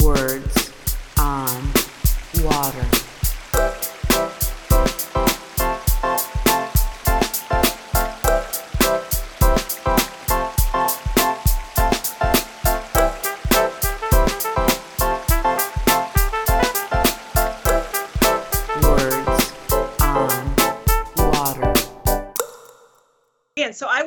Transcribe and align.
Words 0.00 0.72
on 1.18 1.72
Water. 2.42 2.93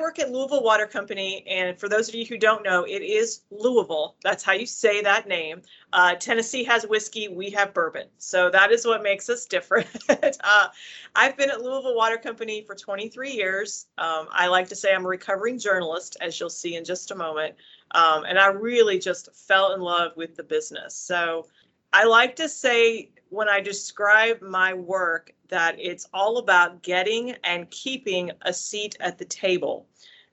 Work 0.08 0.20
at 0.20 0.32
Louisville 0.32 0.64
Water 0.64 0.88
Company, 0.88 1.44
and 1.48 1.78
for 1.78 1.90
those 1.90 2.08
of 2.08 2.16
you 2.16 2.26
who 2.26 2.38
don't 2.38 2.64
know, 2.64 2.86
it 2.86 3.02
is 3.02 3.42
Louisville. 3.52 4.16
That's 4.24 4.42
how 4.42 4.54
you 4.54 4.66
say 4.66 5.02
that 5.02 5.28
name. 5.28 5.64
Uh, 5.92 6.16
Tennessee 6.16 6.64
has 6.64 6.88
whiskey, 6.88 7.28
we 7.28 7.50
have 7.50 7.74
bourbon. 7.74 8.08
So 8.18 8.50
that 8.52 8.72
is 8.72 8.86
what 8.86 9.04
makes 9.04 9.30
us 9.30 9.46
different. 9.46 9.90
uh, 10.10 10.68
I've 11.14 11.36
been 11.36 11.50
at 11.50 11.60
Louisville 11.60 11.94
Water 11.94 12.16
Company 12.16 12.64
for 12.66 12.74
23 12.74 13.32
years. 13.32 13.88
Um, 13.98 14.30
I 14.32 14.48
like 14.48 14.70
to 14.70 14.78
say 14.78 14.96
I'm 14.96 15.04
a 15.04 15.10
recovering 15.10 15.60
journalist, 15.60 16.16
as 16.22 16.40
you'll 16.40 16.50
see 16.50 16.78
in 16.78 16.86
just 16.86 17.12
a 17.12 17.16
moment. 17.16 17.56
Um, 17.92 18.24
and 18.24 18.40
I 18.40 18.48
really 18.48 19.00
just 19.00 19.36
fell 19.36 19.74
in 19.74 19.82
love 19.82 20.14
with 20.16 20.38
the 20.38 20.44
business. 20.44 20.96
So 20.96 21.48
I 21.92 22.06
like 22.06 22.38
to 22.38 22.48
say 22.48 23.10
when 23.30 23.50
I 23.50 23.60
describe 23.60 24.42
my 24.42 24.74
work 24.74 25.34
that 25.50 25.76
it's 25.80 26.08
all 26.14 26.38
about 26.38 26.82
getting 26.84 27.36
and 27.44 27.70
keeping 27.72 28.32
a 28.44 28.54
seat 28.54 28.96
at 29.00 29.18
the 29.18 29.26
table. 29.26 29.88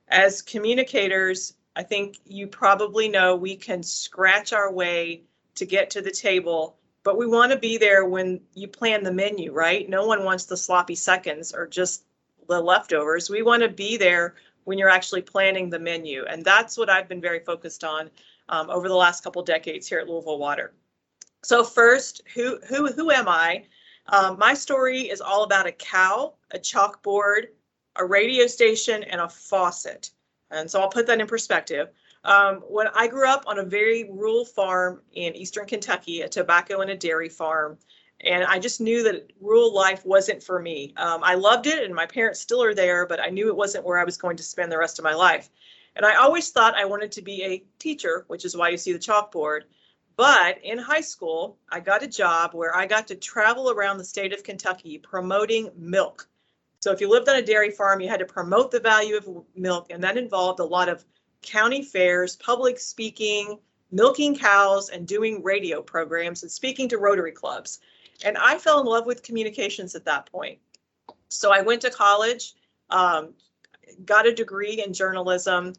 As 0.07 0.41
communicators, 0.41 1.53
I 1.75 1.83
think 1.83 2.17
you 2.25 2.47
probably 2.47 3.07
know 3.07 3.35
we 3.35 3.55
can 3.55 3.83
scratch 3.83 4.53
our 4.53 4.71
way 4.71 5.23
to 5.55 5.65
get 5.65 5.89
to 5.91 6.01
the 6.01 6.11
table, 6.11 6.77
but 7.03 7.17
we 7.17 7.27
want 7.27 7.51
to 7.51 7.57
be 7.57 7.77
there 7.77 8.05
when 8.05 8.41
you 8.53 8.67
plan 8.67 9.03
the 9.03 9.11
menu, 9.11 9.51
right? 9.51 9.89
No 9.89 10.05
one 10.05 10.23
wants 10.23 10.45
the 10.45 10.57
sloppy 10.57 10.95
seconds 10.95 11.53
or 11.53 11.67
just 11.67 12.03
the 12.47 12.61
leftovers. 12.61 13.29
We 13.29 13.41
want 13.41 13.63
to 13.63 13.69
be 13.69 13.97
there 13.97 14.35
when 14.63 14.77
you're 14.77 14.89
actually 14.89 15.21
planning 15.21 15.69
the 15.69 15.79
menu. 15.79 16.25
And 16.25 16.43
that's 16.43 16.77
what 16.77 16.89
I've 16.89 17.07
been 17.07 17.21
very 17.21 17.39
focused 17.39 17.83
on 17.83 18.09
um, 18.49 18.69
over 18.69 18.87
the 18.87 18.95
last 18.95 19.23
couple 19.23 19.43
decades 19.43 19.87
here 19.87 19.99
at 19.99 20.07
Louisville 20.07 20.39
Water. 20.39 20.73
So 21.45 21.63
first, 21.63 22.23
who 22.33 22.59
who 22.67 22.91
who 22.91 23.11
am 23.11 23.27
I? 23.27 23.65
Um, 24.07 24.39
my 24.39 24.55
story 24.55 25.01
is 25.01 25.21
all 25.21 25.43
about 25.43 25.67
a 25.67 25.71
cow, 25.71 26.33
a 26.49 26.57
chalkboard, 26.57 27.49
a 27.95 28.03
radio 28.03 28.47
station, 28.47 29.03
and 29.03 29.21
a 29.21 29.29
faucet. 29.29 30.09
And 30.49 30.69
so 30.69 30.81
I'll 30.81 30.89
put 30.89 31.05
that 31.05 31.21
in 31.21 31.27
perspective. 31.27 31.89
Um, 32.23 32.55
when 32.67 32.87
I 32.95 33.07
grew 33.07 33.27
up 33.27 33.43
on 33.45 33.59
a 33.59 33.63
very 33.63 34.05
rural 34.05 34.43
farm 34.43 35.03
in 35.13 35.35
eastern 35.35 35.67
Kentucky, 35.67 36.21
a 36.21 36.27
tobacco 36.27 36.81
and 36.81 36.89
a 36.89 36.97
dairy 36.97 37.29
farm, 37.29 37.77
and 38.21 38.43
I 38.45 38.57
just 38.57 38.81
knew 38.81 39.03
that 39.03 39.31
rural 39.39 39.71
life 39.71 40.03
wasn't 40.03 40.41
for 40.41 40.59
me. 40.59 40.95
Um, 40.97 41.23
I 41.23 41.35
loved 41.35 41.67
it, 41.67 41.83
and 41.83 41.93
my 41.93 42.07
parents 42.07 42.39
still 42.39 42.63
are 42.63 42.73
there, 42.73 43.05
but 43.05 43.19
I 43.19 43.29
knew 43.29 43.49
it 43.49 43.55
wasn't 43.55 43.85
where 43.85 43.99
I 43.99 44.03
was 44.03 44.17
going 44.17 44.37
to 44.37 44.43
spend 44.43 44.71
the 44.71 44.79
rest 44.79 44.97
of 44.97 45.03
my 45.05 45.13
life. 45.13 45.51
And 45.95 46.07
I 46.07 46.15
always 46.15 46.49
thought 46.49 46.75
I 46.75 46.85
wanted 46.85 47.11
to 47.11 47.21
be 47.21 47.43
a 47.43 47.63
teacher, 47.77 48.25
which 48.29 48.45
is 48.45 48.57
why 48.57 48.69
you 48.69 48.77
see 48.77 48.93
the 48.93 48.99
chalkboard. 48.99 49.61
But 50.17 50.63
in 50.63 50.77
high 50.77 51.01
school, 51.01 51.57
I 51.69 51.79
got 51.79 52.03
a 52.03 52.07
job 52.07 52.53
where 52.53 52.75
I 52.75 52.85
got 52.85 53.07
to 53.07 53.15
travel 53.15 53.69
around 53.69 53.97
the 53.97 54.05
state 54.05 54.33
of 54.33 54.43
Kentucky 54.43 54.97
promoting 54.97 55.71
milk. 55.75 56.29
So 56.79 56.91
if 56.91 57.01
you 57.01 57.09
lived 57.09 57.27
on 57.27 57.35
a 57.35 57.41
dairy 57.41 57.71
farm, 57.71 57.99
you 57.99 58.07
had 58.07 58.19
to 58.19 58.25
promote 58.25 58.71
the 58.71 58.79
value 58.79 59.17
of 59.17 59.27
milk, 59.55 59.87
and 59.89 60.03
that 60.03 60.17
involved 60.17 60.59
a 60.59 60.63
lot 60.63 60.87
of 60.87 61.03
county 61.41 61.83
fairs, 61.83 62.35
public 62.35 62.79
speaking, 62.79 63.59
milking 63.91 64.35
cows, 64.35 64.89
and 64.89 65.07
doing 65.07 65.43
radio 65.43 65.81
programs 65.81 66.43
and 66.43 66.51
speaking 66.51 66.87
to 66.89 66.97
Rotary 66.97 67.31
clubs. 67.31 67.79
And 68.23 68.37
I 68.37 68.57
fell 68.57 68.79
in 68.79 68.85
love 68.85 69.05
with 69.05 69.23
communications 69.23 69.95
at 69.95 70.05
that 70.05 70.31
point. 70.31 70.59
So 71.29 71.51
I 71.51 71.61
went 71.61 71.81
to 71.81 71.89
college, 71.89 72.53
um, 72.89 73.33
got 74.05 74.27
a 74.27 74.33
degree 74.33 74.83
in 74.85 74.93
journalism, 74.93 75.73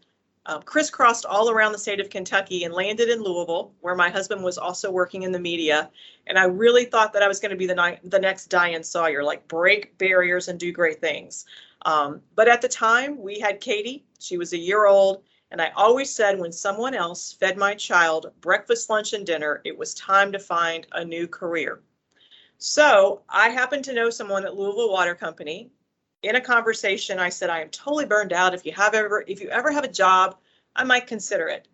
um, 0.46 0.62
crisscrossed 0.62 1.26
all 1.26 1.50
around 1.50 1.72
the 1.72 1.78
state 1.78 2.00
of 2.00 2.08
Kentucky 2.08 2.64
and 2.64 2.72
landed 2.72 3.08
in 3.08 3.22
Louisville, 3.22 3.72
where 3.80 3.96
my 3.96 4.08
husband 4.08 4.42
was 4.42 4.58
also 4.58 4.90
working 4.90 5.24
in 5.24 5.32
the 5.32 5.38
media. 5.38 5.90
And 6.28 6.38
I 6.38 6.44
really 6.44 6.84
thought 6.84 7.12
that 7.12 7.22
I 7.22 7.28
was 7.28 7.40
going 7.40 7.50
to 7.50 7.56
be 7.56 7.66
the, 7.66 7.74
ni- 7.74 8.08
the 8.08 8.18
next 8.18 8.46
Diane 8.46 8.84
Sawyer, 8.84 9.24
like 9.24 9.46
break 9.48 9.98
barriers 9.98 10.48
and 10.48 10.58
do 10.58 10.72
great 10.72 11.00
things. 11.00 11.46
Um, 11.82 12.20
but 12.36 12.48
at 12.48 12.62
the 12.62 12.68
time, 12.68 13.20
we 13.20 13.40
had 13.40 13.60
Katie. 13.60 14.04
She 14.20 14.38
was 14.38 14.52
a 14.52 14.58
year 14.58 14.86
old. 14.86 15.22
And 15.50 15.60
I 15.60 15.70
always 15.76 16.14
said 16.14 16.38
when 16.38 16.52
someone 16.52 16.94
else 16.94 17.32
fed 17.32 17.56
my 17.56 17.74
child 17.74 18.32
breakfast, 18.40 18.88
lunch, 18.88 19.12
and 19.12 19.26
dinner, 19.26 19.60
it 19.64 19.76
was 19.76 19.94
time 19.94 20.32
to 20.32 20.38
find 20.38 20.86
a 20.92 21.04
new 21.04 21.26
career. 21.28 21.82
So 22.58 23.22
I 23.28 23.50
happened 23.50 23.84
to 23.84 23.92
know 23.92 24.10
someone 24.10 24.44
at 24.44 24.56
Louisville 24.56 24.90
Water 24.90 25.14
Company 25.14 25.70
in 26.26 26.34
a 26.34 26.40
conversation 26.40 27.20
i 27.20 27.28
said 27.28 27.50
i 27.50 27.60
am 27.60 27.68
totally 27.70 28.04
burned 28.04 28.32
out. 28.32 28.52
If 28.52 28.66
you 28.66 28.72
have 28.72 28.94
ever 28.94 29.24
if 29.26 29.40
you 29.40 29.48
ever 29.48 29.70
have 29.70 29.84
a 29.84 29.88
job 29.88 30.36
i 30.74 30.82
might 30.82 31.06
consider 31.06 31.46
it. 31.48 31.68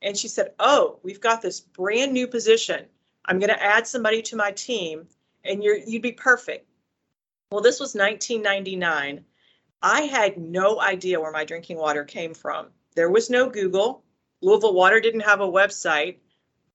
And 0.00 0.16
she 0.16 0.28
said 0.28 0.52
oh 0.58 0.98
we've 1.02 1.20
got 1.20 1.42
this 1.42 1.60
brand 1.60 2.12
new 2.12 2.26
position. 2.26 2.86
I'm 3.26 3.38
going 3.38 3.50
to 3.50 3.62
add 3.62 3.86
somebody 3.86 4.22
to 4.22 4.36
my 4.36 4.52
team 4.52 5.08
and 5.44 5.62
you're 5.62 5.76
you'd 5.76 6.02
be 6.02 6.12
perfect. 6.12 6.66
Well 7.50 7.60
this 7.60 7.80
was 7.80 7.94
1999 7.94 9.24
i 9.82 10.00
had 10.02 10.38
no 10.38 10.80
idea 10.80 11.20
where 11.20 11.30
my 11.30 11.44
drinking 11.44 11.76
water 11.76 12.04
came 12.04 12.32
from. 12.32 12.68
There 12.96 13.10
was 13.10 13.28
no 13.28 13.50
google. 13.50 14.04
Louisville 14.40 14.74
water 14.74 15.00
didn't 15.00 15.20
have 15.20 15.40
a 15.40 15.46
website. 15.60 16.16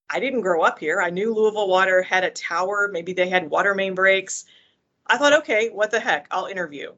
I 0.10 0.20
didn't 0.20 0.42
grow 0.42 0.62
up 0.62 0.78
here. 0.78 1.02
I 1.02 1.10
knew 1.10 1.34
louisville 1.34 1.68
water 1.68 2.04
had 2.04 2.24
a 2.24 2.30
tower. 2.30 2.90
Maybe 2.92 3.14
they 3.14 3.28
had 3.28 3.50
water 3.50 3.74
main 3.74 3.96
breaks. 3.96 4.46
I 5.08 5.18
thought 5.18 5.34
okay 5.42 5.70
what 5.70 5.90
the 5.90 6.00
heck? 6.00 6.28
I'll 6.30 6.46
interview 6.46 6.94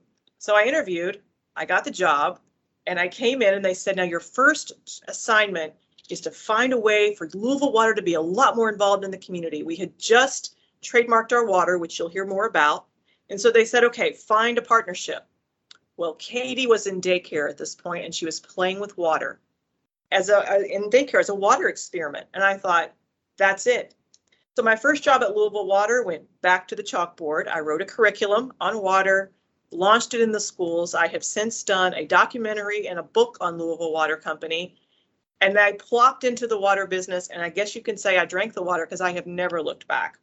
so 0.46 0.56
I 0.56 0.66
interviewed, 0.66 1.24
I 1.56 1.66
got 1.66 1.86
the 1.86 1.90
job, 1.90 2.40
and 2.86 3.00
I 3.00 3.08
came 3.08 3.42
in 3.42 3.56
and 3.56 3.66
they 3.66 3.74
said, 3.74 3.96
now 3.96 4.04
your 4.04 4.20
first 4.20 4.74
assignment 5.08 5.74
is 6.12 6.22
to 6.22 6.30
find 6.30 6.72
a 6.72 6.78
way 6.78 7.16
for 7.16 7.28
Louisville 7.34 7.72
Water 7.72 7.96
to 7.96 8.04
be 8.04 8.14
a 8.14 8.22
lot 8.22 8.56
more 8.56 8.70
involved 8.70 9.04
in 9.04 9.10
the 9.10 9.18
community. 9.18 9.64
We 9.64 9.76
had 9.76 9.98
just 9.98 10.56
trademarked 10.84 11.34
our 11.34 11.48
water, 11.48 11.80
which 11.80 11.98
you'll 11.98 12.10
hear 12.10 12.28
more 12.28 12.46
about. 12.46 12.86
And 13.32 13.42
so 13.42 13.50
they 13.50 13.66
said, 13.66 13.86
okay, 13.86 14.14
find 14.14 14.60
a 14.60 14.62
partnership. 14.62 15.26
Well, 15.98 16.14
Katie 16.14 16.68
was 16.68 16.86
in 16.86 17.02
daycare 17.02 17.50
at 17.50 17.58
this 17.58 17.74
point 17.74 18.06
and 18.06 18.14
she 18.14 18.26
was 18.26 18.40
playing 18.40 18.80
with 18.80 19.00
water 19.00 19.40
as 20.12 20.30
a 20.30 20.48
uh, 20.48 20.60
in 20.60 20.92
daycare 20.92 21.22
as 21.22 21.30
a 21.30 21.34
water 21.34 21.70
experiment. 21.70 22.28
And 22.36 22.44
I 22.44 22.56
thought, 22.56 22.94
that's 23.38 23.66
it. 23.66 23.96
So 24.56 24.62
my 24.62 24.76
first 24.76 25.02
job 25.02 25.24
at 25.24 25.36
Louisville 25.36 25.66
Water 25.66 26.04
went 26.04 26.26
back 26.42 26.68
to 26.68 26.76
the 26.76 26.84
chalkboard. 26.84 27.48
I 27.48 27.62
wrote 27.62 27.82
a 27.82 27.86
curriculum 27.86 28.54
on 28.62 28.80
water, 28.80 29.32
launched 29.72 30.14
it 30.14 30.22
in 30.22 30.32
the 30.32 30.40
schools. 30.40 30.96
I 30.96 31.08
have 31.08 31.24
since 31.24 31.64
done 31.64 31.94
a 31.94 32.06
documentary 32.06 32.88
and 32.88 33.00
a 33.00 33.04
book 33.04 33.38
on 33.42 33.58
Louisville 33.58 33.92
Water 33.92 34.18
Company. 34.18 34.76
And 35.42 35.60
I 35.60 35.74
plopped 35.74 36.24
into 36.24 36.48
the 36.48 36.58
water 36.58 36.88
business, 36.88 37.28
and 37.28 37.42
I 37.42 37.50
guess 37.50 37.76
you 37.76 37.82
can 37.82 37.98
say 37.98 38.18
I 38.18 38.26
drank 38.26 38.54
the 38.54 38.64
water 38.64 38.86
because 38.86 39.02
I 39.02 39.12
have 39.12 39.28
never 39.28 39.62
looked 39.62 39.88
back. 39.88 40.18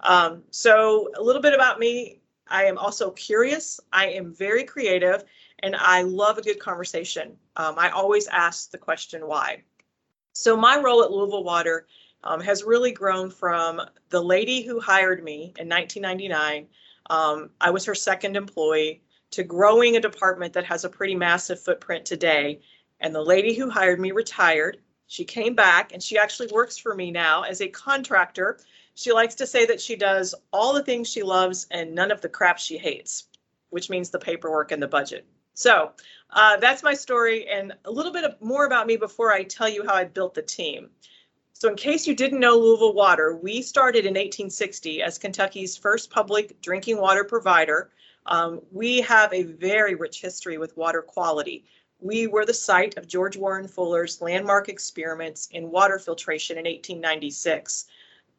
Um, 0.00 0.42
so, 0.50 1.10
a 1.16 1.22
little 1.22 1.42
bit 1.42 1.54
about 1.54 1.78
me 1.78 2.20
I 2.50 2.64
am 2.64 2.78
also 2.78 3.12
curious, 3.12 3.80
I 3.92 4.08
am 4.08 4.34
very 4.34 4.64
creative, 4.64 5.24
and 5.60 5.76
I 5.76 6.02
love 6.02 6.36
a 6.36 6.42
good 6.42 6.58
conversation. 6.58 7.36
Um, 7.56 7.76
I 7.78 7.90
always 7.90 8.26
ask 8.26 8.70
the 8.70 8.78
question 8.78 9.26
why. 9.26 9.62
So, 10.32 10.56
my 10.56 10.78
role 10.80 11.04
at 11.04 11.12
Louisville 11.12 11.44
Water 11.44 11.86
um, 12.24 12.40
has 12.40 12.64
really 12.64 12.92
grown 12.92 13.30
from 13.30 13.80
the 14.10 14.20
lady 14.20 14.62
who 14.62 14.80
hired 14.80 15.22
me 15.22 15.54
in 15.58 15.68
1999 15.68 16.66
um, 17.10 17.50
I 17.60 17.70
was 17.70 17.84
her 17.84 17.94
second 17.94 18.36
employee 18.36 19.02
to 19.32 19.42
growing 19.42 19.96
a 19.96 20.00
department 20.00 20.54
that 20.54 20.64
has 20.64 20.84
a 20.84 20.88
pretty 20.88 21.16
massive 21.16 21.60
footprint 21.60 22.06
today. 22.06 22.60
And 23.00 23.14
the 23.14 23.22
lady 23.22 23.52
who 23.54 23.68
hired 23.68 24.00
me 24.00 24.12
retired. 24.12 24.78
She 25.06 25.24
came 25.24 25.56
back 25.56 25.92
and 25.92 26.00
she 26.00 26.18
actually 26.18 26.48
works 26.52 26.78
for 26.78 26.94
me 26.94 27.10
now 27.10 27.42
as 27.42 27.60
a 27.60 27.68
contractor. 27.68 28.60
She 28.94 29.12
likes 29.12 29.34
to 29.36 29.46
say 29.46 29.66
that 29.66 29.80
she 29.80 29.96
does 29.96 30.36
all 30.52 30.72
the 30.72 30.84
things 30.84 31.08
she 31.08 31.24
loves 31.24 31.66
and 31.72 31.94
none 31.94 32.12
of 32.12 32.20
the 32.20 32.28
crap 32.28 32.58
she 32.58 32.78
hates, 32.78 33.24
which 33.70 33.90
means 33.90 34.10
the 34.10 34.20
paperwork 34.20 34.70
and 34.70 34.80
the 34.80 34.86
budget. 34.86 35.26
So 35.54 35.90
uh, 36.30 36.58
that's 36.58 36.84
my 36.84 36.94
story 36.94 37.48
and 37.48 37.72
a 37.84 37.90
little 37.90 38.12
bit 38.12 38.40
more 38.40 38.66
about 38.66 38.86
me 38.86 38.96
before 38.96 39.32
I 39.32 39.42
tell 39.42 39.68
you 39.68 39.84
how 39.84 39.94
I 39.94 40.04
built 40.04 40.34
the 40.34 40.42
team. 40.42 40.90
So, 41.60 41.68
in 41.68 41.76
case 41.76 42.06
you 42.06 42.14
didn't 42.14 42.40
know 42.40 42.56
Louisville 42.56 42.94
Water, 42.94 43.36
we 43.36 43.60
started 43.60 44.06
in 44.06 44.14
1860 44.14 45.02
as 45.02 45.18
Kentucky's 45.18 45.76
first 45.76 46.10
public 46.10 46.58
drinking 46.62 46.98
water 46.98 47.22
provider. 47.22 47.90
Um, 48.24 48.62
we 48.72 49.02
have 49.02 49.30
a 49.34 49.42
very 49.42 49.94
rich 49.94 50.22
history 50.22 50.56
with 50.56 50.74
water 50.78 51.02
quality. 51.02 51.66
We 52.00 52.28
were 52.28 52.46
the 52.46 52.54
site 52.54 52.96
of 52.96 53.06
George 53.06 53.36
Warren 53.36 53.68
Fuller's 53.68 54.22
landmark 54.22 54.70
experiments 54.70 55.48
in 55.52 55.70
water 55.70 55.98
filtration 55.98 56.56
in 56.56 56.64
1896. 56.64 57.84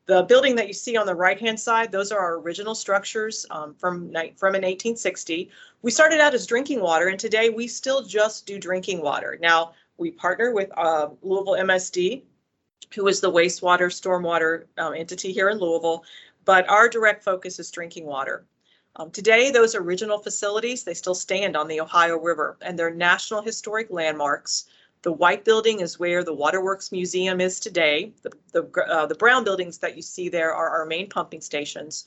The 0.07 0.23
building 0.23 0.55
that 0.55 0.67
you 0.67 0.73
see 0.73 0.97
on 0.97 1.05
the 1.05 1.13
right-hand 1.13 1.59
side, 1.59 1.91
those 1.91 2.11
are 2.11 2.19
our 2.19 2.39
original 2.39 2.73
structures 2.73 3.45
um, 3.51 3.75
from, 3.75 4.07
from 4.35 4.55
in 4.55 4.63
1860. 4.63 5.51
We 5.83 5.91
started 5.91 6.21
out 6.21 6.33
as 6.33 6.47
drinking 6.47 6.81
water, 6.81 7.09
and 7.09 7.19
today 7.19 7.51
we 7.51 7.67
still 7.67 8.01
just 8.01 8.47
do 8.47 8.57
drinking 8.57 9.03
water. 9.03 9.37
Now, 9.39 9.73
we 9.97 10.09
partner 10.09 10.55
with 10.55 10.71
uh, 10.75 11.09
Louisville 11.21 11.53
MSD, 11.53 12.23
who 12.93 13.07
is 13.07 13.21
the 13.21 13.31
wastewater, 13.31 13.87
stormwater 13.87 14.65
um, 14.77 14.93
entity 14.93 15.31
here 15.31 15.49
in 15.49 15.59
Louisville, 15.59 16.03
but 16.45 16.69
our 16.69 16.89
direct 16.89 17.23
focus 17.23 17.59
is 17.59 17.71
drinking 17.71 18.05
water. 18.05 18.45
Um, 18.97 19.09
today, 19.11 19.51
those 19.51 19.73
original 19.73 20.19
facilities, 20.19 20.83
they 20.83 20.93
still 20.93 21.15
stand 21.15 21.55
on 21.55 21.67
the 21.67 21.79
Ohio 21.79 22.17
River 22.17 22.57
and 22.61 22.77
they're 22.77 22.93
national 22.93 23.41
historic 23.41 23.89
landmarks. 23.89 24.65
The 25.03 25.13
white 25.13 25.45
building 25.45 25.79
is 25.79 25.97
where 25.97 26.23
the 26.23 26.33
Waterworks 26.33 26.91
Museum 26.91 27.39
is 27.39 27.59
today. 27.59 28.11
The, 28.21 28.31
the, 28.51 28.83
uh, 28.83 29.05
the 29.05 29.15
brown 29.15 29.43
buildings 29.43 29.77
that 29.79 29.95
you 29.95 30.01
see 30.01 30.29
there 30.29 30.53
are 30.53 30.69
our 30.69 30.85
main 30.85 31.09
pumping 31.09 31.41
stations. 31.41 32.05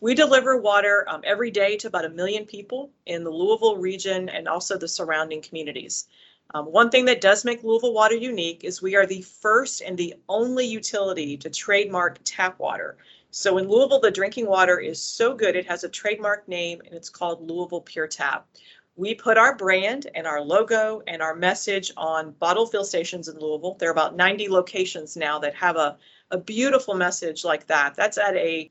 We 0.00 0.14
deliver 0.14 0.58
water 0.58 1.06
um, 1.08 1.22
every 1.24 1.50
day 1.50 1.76
to 1.78 1.88
about 1.88 2.04
a 2.04 2.10
million 2.10 2.44
people 2.44 2.90
in 3.06 3.24
the 3.24 3.30
Louisville 3.30 3.78
region 3.78 4.28
and 4.28 4.46
also 4.46 4.76
the 4.76 4.86
surrounding 4.86 5.40
communities. 5.40 6.06
Um, 6.54 6.66
one 6.66 6.90
thing 6.90 7.04
that 7.06 7.20
does 7.20 7.44
make 7.44 7.62
Louisville 7.62 7.92
Water 7.92 8.14
unique 8.14 8.62
is 8.64 8.80
we 8.80 8.96
are 8.96 9.06
the 9.06 9.22
first 9.22 9.82
and 9.82 9.96
the 9.96 10.14
only 10.28 10.64
utility 10.64 11.36
to 11.38 11.50
trademark 11.50 12.18
tap 12.24 12.58
water. 12.58 12.96
So 13.30 13.58
in 13.58 13.68
Louisville, 13.68 14.00
the 14.00 14.10
drinking 14.10 14.46
water 14.46 14.78
is 14.78 15.02
so 15.02 15.34
good, 15.34 15.56
it 15.56 15.66
has 15.66 15.84
a 15.84 15.88
trademark 15.88 16.48
name 16.48 16.80
and 16.84 16.94
it's 16.94 17.10
called 17.10 17.46
Louisville 17.46 17.82
Pure 17.82 18.08
Tap. 18.08 18.46
We 18.94 19.14
put 19.14 19.36
our 19.36 19.54
brand 19.54 20.08
and 20.14 20.26
our 20.26 20.40
logo 20.40 21.02
and 21.06 21.20
our 21.20 21.34
message 21.34 21.92
on 21.98 22.30
bottle 22.32 22.66
fill 22.66 22.84
stations 22.84 23.28
in 23.28 23.38
Louisville. 23.38 23.76
There 23.78 23.90
are 23.90 23.92
about 23.92 24.16
90 24.16 24.48
locations 24.48 25.16
now 25.16 25.38
that 25.40 25.54
have 25.54 25.76
a, 25.76 25.98
a 26.30 26.38
beautiful 26.38 26.94
message 26.94 27.44
like 27.44 27.66
that. 27.66 27.94
That's 27.94 28.16
at 28.16 28.36
a, 28.36 28.70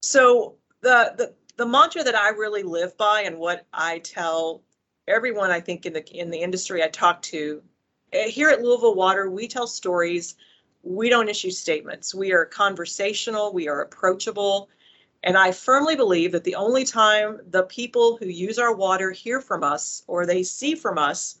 so 0.00 0.54
the, 0.82 1.14
the, 1.16 1.34
the 1.56 1.66
mantra 1.66 2.04
that 2.04 2.14
I 2.14 2.28
really 2.28 2.62
live 2.62 2.96
by 2.96 3.22
and 3.22 3.38
what 3.38 3.66
I 3.72 3.98
tell 3.98 4.62
everyone 5.06 5.50
I 5.50 5.60
think 5.60 5.86
in 5.86 5.92
the 5.92 6.06
in 6.18 6.30
the 6.30 6.40
industry 6.40 6.82
I 6.82 6.88
talk 6.88 7.20
to 7.22 7.62
eh, 8.12 8.28
here 8.28 8.48
at 8.48 8.62
Louisville 8.62 8.94
Water, 8.94 9.30
we 9.30 9.48
tell 9.48 9.66
stories 9.66 10.34
we 10.82 11.08
don't 11.08 11.28
issue 11.28 11.50
statements. 11.50 12.14
We 12.14 12.32
are 12.32 12.44
conversational, 12.44 13.52
we 13.52 13.68
are 13.68 13.80
approachable. 13.82 14.68
And 15.22 15.38
I 15.38 15.52
firmly 15.52 15.96
believe 15.96 16.32
that 16.32 16.44
the 16.44 16.54
only 16.54 16.84
time 16.84 17.40
the 17.48 17.62
people 17.62 18.18
who 18.18 18.26
use 18.26 18.58
our 18.58 18.74
water 18.74 19.10
hear 19.10 19.40
from 19.40 19.64
us 19.64 20.02
or 20.06 20.26
they 20.26 20.42
see 20.42 20.74
from 20.74 20.98
us, 20.98 21.38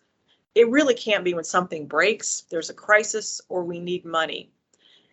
it 0.54 0.70
really 0.70 0.94
can't 0.94 1.24
be 1.24 1.34
when 1.34 1.44
something 1.44 1.86
breaks, 1.86 2.44
there's 2.48 2.70
a 2.70 2.74
crisis, 2.74 3.42
or 3.50 3.62
we 3.62 3.78
need 3.80 4.06
money. 4.06 4.50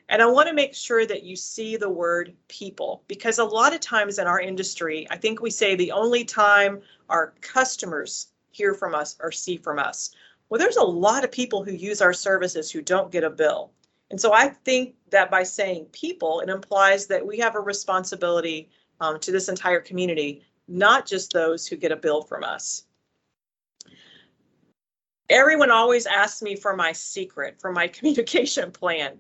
And 0.08 0.22
I 0.22 0.26
want 0.26 0.48
to 0.48 0.54
make 0.54 0.74
sure 0.74 1.06
that 1.06 1.24
you 1.24 1.36
see 1.36 1.76
the 1.76 1.90
word 1.90 2.34
people 2.48 3.04
because 3.08 3.40
a 3.40 3.46
lot 3.46 3.74
of 3.74 3.82
times 3.82 4.20
in 4.20 4.28
our 4.28 4.40
industry, 4.40 5.08
I 5.10 5.18
think 5.18 5.42
we 5.42 5.52
say 5.52 5.76
the 5.76 5.92
only 5.92 6.24
time 6.24 6.82
our 7.10 7.34
customers 7.42 8.31
hear 8.52 8.74
from 8.74 8.94
us 8.96 9.18
or 9.20 9.32
see 9.32 9.58
from 9.58 9.80
us. 9.80 10.12
Well, 10.50 10.60
there's 10.60 10.78
a 10.78 10.84
lot 10.84 11.24
of 11.24 11.32
people 11.32 11.64
who 11.64 11.72
use 11.72 12.02
our 12.02 12.14
services 12.14 12.70
who 12.70 12.82
don't 12.82 13.12
get 13.12 13.24
a 13.24 13.30
bill. 13.30 13.72
And 14.10 14.20
so 14.20 14.34
I 14.34 14.50
think 14.50 14.96
that 15.10 15.32
by 15.32 15.44
saying 15.44 15.86
people, 15.94 16.42
it 16.42 16.50
implies 16.50 17.08
that 17.08 17.26
we 17.26 17.38
have 17.40 17.56
a 17.56 17.62
responsibility 17.62 18.70
um, 19.00 19.20
to 19.22 19.32
this 19.32 19.48
entire 19.48 19.80
community, 19.80 20.44
not 20.68 21.06
just 21.06 21.32
those 21.32 21.66
who 21.66 21.78
get 21.78 21.94
a 21.94 21.96
bill 21.96 22.22
from 22.22 22.44
us. 22.44 22.84
Everyone 25.30 25.72
always 25.72 26.06
asks 26.06 26.42
me 26.42 26.58
for 26.58 26.76
my 26.76 26.92
secret, 26.92 27.60
for 27.60 27.72
my 27.72 27.88
communication 27.96 28.72
plan. 28.72 29.18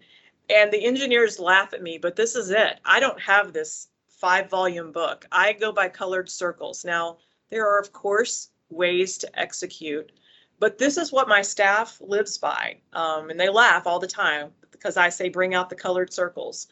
And 0.49 0.71
the 0.71 0.83
engineers 0.83 1.39
laugh 1.39 1.73
at 1.73 1.81
me, 1.81 1.97
but 1.97 2.17
this 2.17 2.35
is 2.35 2.49
it. 2.49 2.81
I 2.83 2.99
don't 2.99 3.19
have 3.21 3.53
this 3.53 3.87
five 4.09 4.49
volume 4.49 4.91
book. 4.91 5.25
I 5.31 5.53
go 5.53 5.71
by 5.71 5.89
colored 5.89 6.29
circles. 6.29 6.85
Now, 6.85 7.17
there 7.49 7.67
are, 7.67 7.79
of 7.79 7.91
course, 7.91 8.50
ways 8.71 9.17
to 9.19 9.39
execute, 9.39 10.11
but 10.59 10.77
this 10.77 10.97
is 10.97 11.11
what 11.11 11.27
my 11.27 11.41
staff 11.41 11.99
lives 12.01 12.37
by. 12.37 12.77
Um, 12.93 13.29
and 13.29 13.39
they 13.39 13.49
laugh 13.49 13.87
all 13.87 13.99
the 13.99 14.07
time 14.07 14.51
because 14.71 14.97
I 14.97 15.09
say 15.09 15.29
bring 15.29 15.53
out 15.53 15.69
the 15.69 15.75
colored 15.75 16.13
circles. 16.13 16.67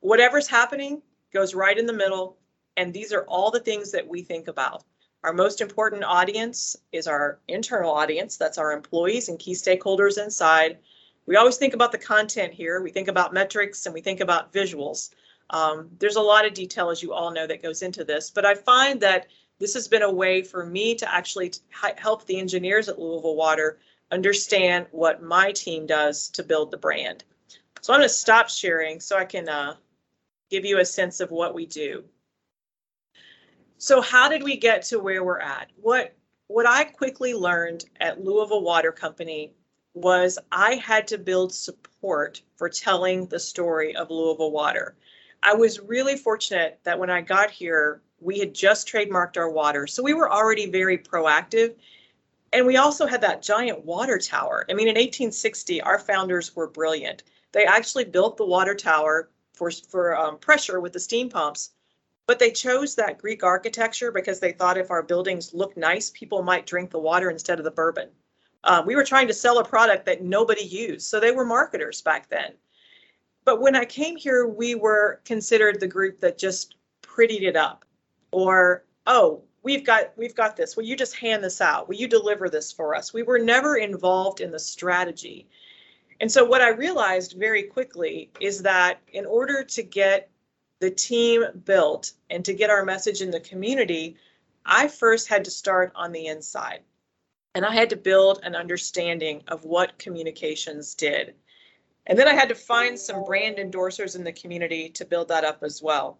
Whatever's 0.00 0.48
happening 0.48 1.02
goes 1.32 1.54
right 1.54 1.78
in 1.78 1.86
the 1.86 1.92
middle. 1.92 2.36
And 2.76 2.92
these 2.92 3.12
are 3.12 3.24
all 3.24 3.50
the 3.50 3.60
things 3.60 3.90
that 3.92 4.06
we 4.06 4.22
think 4.22 4.48
about. 4.48 4.84
Our 5.24 5.32
most 5.32 5.60
important 5.60 6.04
audience 6.04 6.76
is 6.90 7.06
our 7.06 7.38
internal 7.48 7.92
audience. 7.92 8.36
That's 8.36 8.58
our 8.58 8.72
employees 8.72 9.28
and 9.28 9.38
key 9.38 9.52
stakeholders 9.52 10.22
inside. 10.22 10.78
We 11.26 11.36
always 11.36 11.56
think 11.56 11.74
about 11.74 11.92
the 11.92 11.98
content 11.98 12.52
here. 12.52 12.82
We 12.82 12.90
think 12.90 13.08
about 13.08 13.32
metrics 13.32 13.86
and 13.86 13.94
we 13.94 14.00
think 14.00 14.20
about 14.20 14.52
visuals. 14.52 15.10
Um, 15.50 15.90
there's 15.98 16.16
a 16.16 16.20
lot 16.20 16.46
of 16.46 16.54
detail, 16.54 16.90
as 16.90 17.02
you 17.02 17.12
all 17.12 17.30
know, 17.30 17.46
that 17.46 17.62
goes 17.62 17.82
into 17.82 18.04
this. 18.04 18.30
But 18.30 18.46
I 18.46 18.54
find 18.54 19.00
that 19.00 19.26
this 19.62 19.74
has 19.74 19.86
been 19.86 20.02
a 20.02 20.10
way 20.10 20.42
for 20.42 20.66
me 20.66 20.92
to 20.96 21.14
actually 21.14 21.52
help 21.96 22.26
the 22.26 22.36
engineers 22.40 22.88
at 22.88 22.98
Louisville 22.98 23.36
Water 23.36 23.78
understand 24.10 24.86
what 24.90 25.22
my 25.22 25.52
team 25.52 25.86
does 25.86 26.28
to 26.30 26.42
build 26.42 26.72
the 26.72 26.76
brand. 26.76 27.22
So 27.80 27.92
I'm 27.92 28.00
going 28.00 28.08
to 28.08 28.12
stop 28.12 28.48
sharing 28.48 28.98
so 28.98 29.16
I 29.16 29.24
can 29.24 29.48
uh, 29.48 29.76
give 30.50 30.64
you 30.64 30.80
a 30.80 30.84
sense 30.84 31.20
of 31.20 31.30
what 31.30 31.54
we 31.54 31.64
do. 31.66 32.02
So 33.78 34.00
how 34.00 34.28
did 34.28 34.42
we 34.42 34.56
get 34.56 34.82
to 34.86 34.98
where 34.98 35.22
we're 35.22 35.38
at? 35.38 35.70
What 35.80 36.12
what 36.48 36.66
I 36.66 36.82
quickly 36.82 37.32
learned 37.32 37.84
at 38.00 38.22
Louisville 38.22 38.62
Water 38.62 38.90
Company 38.90 39.54
was 39.94 40.40
I 40.50 40.74
had 40.74 41.06
to 41.08 41.18
build 41.18 41.54
support 41.54 42.42
for 42.56 42.68
telling 42.68 43.26
the 43.26 43.38
story 43.38 43.94
of 43.94 44.10
Louisville 44.10 44.50
Water. 44.50 44.96
I 45.40 45.54
was 45.54 45.78
really 45.78 46.16
fortunate 46.16 46.80
that 46.82 46.98
when 46.98 47.10
I 47.10 47.20
got 47.20 47.50
here, 47.50 48.02
we 48.22 48.38
had 48.38 48.54
just 48.54 48.88
trademarked 48.88 49.36
our 49.36 49.50
water. 49.50 49.86
So 49.86 50.02
we 50.02 50.14
were 50.14 50.32
already 50.32 50.70
very 50.70 50.98
proactive. 50.98 51.74
And 52.52 52.66
we 52.66 52.76
also 52.76 53.06
had 53.06 53.22
that 53.22 53.42
giant 53.42 53.84
water 53.84 54.18
tower. 54.18 54.66
I 54.68 54.74
mean, 54.74 54.88
in 54.88 54.94
1860, 54.94 55.80
our 55.82 55.98
founders 55.98 56.54
were 56.54 56.66
brilliant. 56.66 57.22
They 57.52 57.64
actually 57.64 58.04
built 58.04 58.36
the 58.36 58.44
water 58.44 58.74
tower 58.74 59.30
for, 59.54 59.70
for 59.70 60.16
um, 60.16 60.38
pressure 60.38 60.80
with 60.80 60.92
the 60.92 61.00
steam 61.00 61.30
pumps, 61.30 61.70
but 62.26 62.38
they 62.38 62.50
chose 62.50 62.94
that 62.94 63.18
Greek 63.18 63.42
architecture 63.42 64.12
because 64.12 64.38
they 64.38 64.52
thought 64.52 64.78
if 64.78 64.90
our 64.90 65.02
buildings 65.02 65.54
looked 65.54 65.76
nice, 65.76 66.10
people 66.10 66.42
might 66.42 66.66
drink 66.66 66.90
the 66.90 66.98
water 66.98 67.30
instead 67.30 67.58
of 67.58 67.64
the 67.64 67.70
bourbon. 67.70 68.08
Uh, 68.64 68.82
we 68.86 68.96
were 68.96 69.04
trying 69.04 69.26
to 69.26 69.34
sell 69.34 69.58
a 69.58 69.64
product 69.64 70.06
that 70.06 70.22
nobody 70.22 70.64
used, 70.64 71.08
so 71.08 71.18
they 71.18 71.32
were 71.32 71.44
marketers 71.44 72.00
back 72.00 72.28
then. 72.28 72.52
But 73.44 73.60
when 73.60 73.74
I 73.74 73.84
came 73.84 74.16
here, 74.16 74.46
we 74.46 74.74
were 74.74 75.20
considered 75.24 75.80
the 75.80 75.88
group 75.88 76.20
that 76.20 76.38
just 76.38 76.76
prettied 77.02 77.42
it 77.42 77.56
up, 77.56 77.84
or 78.32 78.84
oh, 79.06 79.42
we've 79.62 79.84
got 79.84 80.12
we've 80.16 80.34
got 80.34 80.56
this. 80.56 80.76
Will 80.76 80.84
you 80.84 80.96
just 80.96 81.16
hand 81.16 81.44
this 81.44 81.60
out? 81.60 81.88
Will 81.88 81.96
you 81.96 82.08
deliver 82.08 82.48
this 82.48 82.72
for 82.72 82.94
us? 82.94 83.14
We 83.14 83.22
were 83.22 83.38
never 83.38 83.76
involved 83.76 84.40
in 84.40 84.50
the 84.50 84.58
strategy. 84.58 85.48
And 86.20 86.30
so 86.30 86.44
what 86.44 86.62
I 86.62 86.70
realized 86.70 87.34
very 87.38 87.64
quickly 87.64 88.30
is 88.40 88.62
that 88.62 89.00
in 89.12 89.26
order 89.26 89.64
to 89.64 89.82
get 89.82 90.30
the 90.80 90.90
team 90.90 91.44
built 91.64 92.12
and 92.30 92.44
to 92.44 92.54
get 92.54 92.70
our 92.70 92.84
message 92.84 93.22
in 93.22 93.30
the 93.30 93.40
community, 93.40 94.16
I 94.64 94.88
first 94.88 95.28
had 95.28 95.44
to 95.44 95.50
start 95.50 95.92
on 95.94 96.12
the 96.12 96.26
inside. 96.26 96.80
And 97.54 97.66
I 97.66 97.74
had 97.74 97.90
to 97.90 97.96
build 97.96 98.40
an 98.44 98.54
understanding 98.54 99.42
of 99.48 99.64
what 99.64 99.98
communications 99.98 100.94
did. 100.94 101.34
And 102.06 102.18
then 102.18 102.28
I 102.28 102.34
had 102.34 102.48
to 102.48 102.54
find 102.54 102.98
some 102.98 103.24
brand 103.24 103.58
endorsers 103.58 104.16
in 104.16 104.24
the 104.24 104.32
community 104.32 104.88
to 104.90 105.04
build 105.04 105.28
that 105.28 105.44
up 105.44 105.62
as 105.62 105.82
well. 105.82 106.18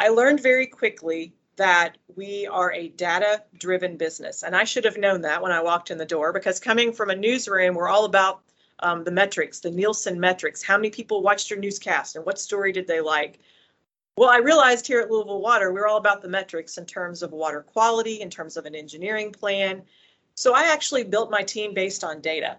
I 0.00 0.08
learned 0.08 0.40
very 0.40 0.66
quickly 0.66 1.34
that 1.56 1.98
we 2.16 2.46
are 2.46 2.72
a 2.72 2.88
data 2.88 3.42
driven 3.58 3.98
business. 3.98 4.42
And 4.42 4.56
I 4.56 4.64
should 4.64 4.86
have 4.86 4.96
known 4.96 5.20
that 5.20 5.42
when 5.42 5.52
I 5.52 5.62
walked 5.62 5.90
in 5.90 5.98
the 5.98 6.06
door 6.06 6.32
because 6.32 6.58
coming 6.58 6.90
from 6.90 7.10
a 7.10 7.14
newsroom, 7.14 7.74
we're 7.74 7.90
all 7.90 8.06
about 8.06 8.40
um, 8.78 9.04
the 9.04 9.10
metrics, 9.10 9.60
the 9.60 9.70
Nielsen 9.70 10.18
metrics. 10.18 10.62
How 10.62 10.78
many 10.78 10.88
people 10.88 11.22
watched 11.22 11.50
your 11.50 11.58
newscast 11.58 12.16
and 12.16 12.24
what 12.24 12.38
story 12.38 12.72
did 12.72 12.86
they 12.86 13.02
like? 13.02 13.40
Well, 14.16 14.30
I 14.30 14.38
realized 14.38 14.86
here 14.86 15.00
at 15.00 15.10
Louisville 15.10 15.42
Water, 15.42 15.70
we're 15.70 15.86
all 15.86 15.98
about 15.98 16.22
the 16.22 16.28
metrics 16.28 16.78
in 16.78 16.86
terms 16.86 17.22
of 17.22 17.32
water 17.32 17.60
quality, 17.60 18.22
in 18.22 18.30
terms 18.30 18.56
of 18.56 18.64
an 18.64 18.74
engineering 18.74 19.32
plan. 19.32 19.82
So 20.34 20.54
I 20.54 20.62
actually 20.72 21.04
built 21.04 21.30
my 21.30 21.42
team 21.42 21.74
based 21.74 22.04
on 22.04 22.22
data. 22.22 22.56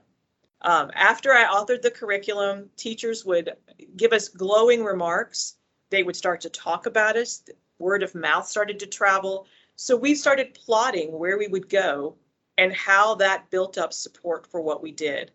Um, 0.62 0.92
after 0.94 1.34
I 1.34 1.46
authored 1.46 1.82
the 1.82 1.90
curriculum, 1.90 2.70
teachers 2.78 3.26
would 3.26 3.54
give 3.98 4.14
us 4.14 4.28
glowing 4.28 4.84
remarks. 4.84 5.56
They 5.92 6.02
would 6.02 6.16
start 6.16 6.42
to 6.42 6.50
talk 6.50 6.88
about 6.88 7.16
us. 7.16 7.44
Word 7.78 8.02
of 8.02 8.16
mouth 8.16 8.48
started 8.48 8.80
to 8.80 8.88
travel. 8.88 9.46
So 9.76 9.96
we 9.96 10.16
started 10.16 10.56
plotting 10.56 11.12
where 11.12 11.38
we 11.38 11.48
would 11.48 11.70
go 11.70 12.16
and 12.58 12.74
how 12.74 13.16
that 13.16 13.50
built 13.52 13.78
up 13.78 13.94
support 13.94 14.48
for 14.48 14.62
what 14.62 14.82
we 14.82 14.92
did. 14.92 15.32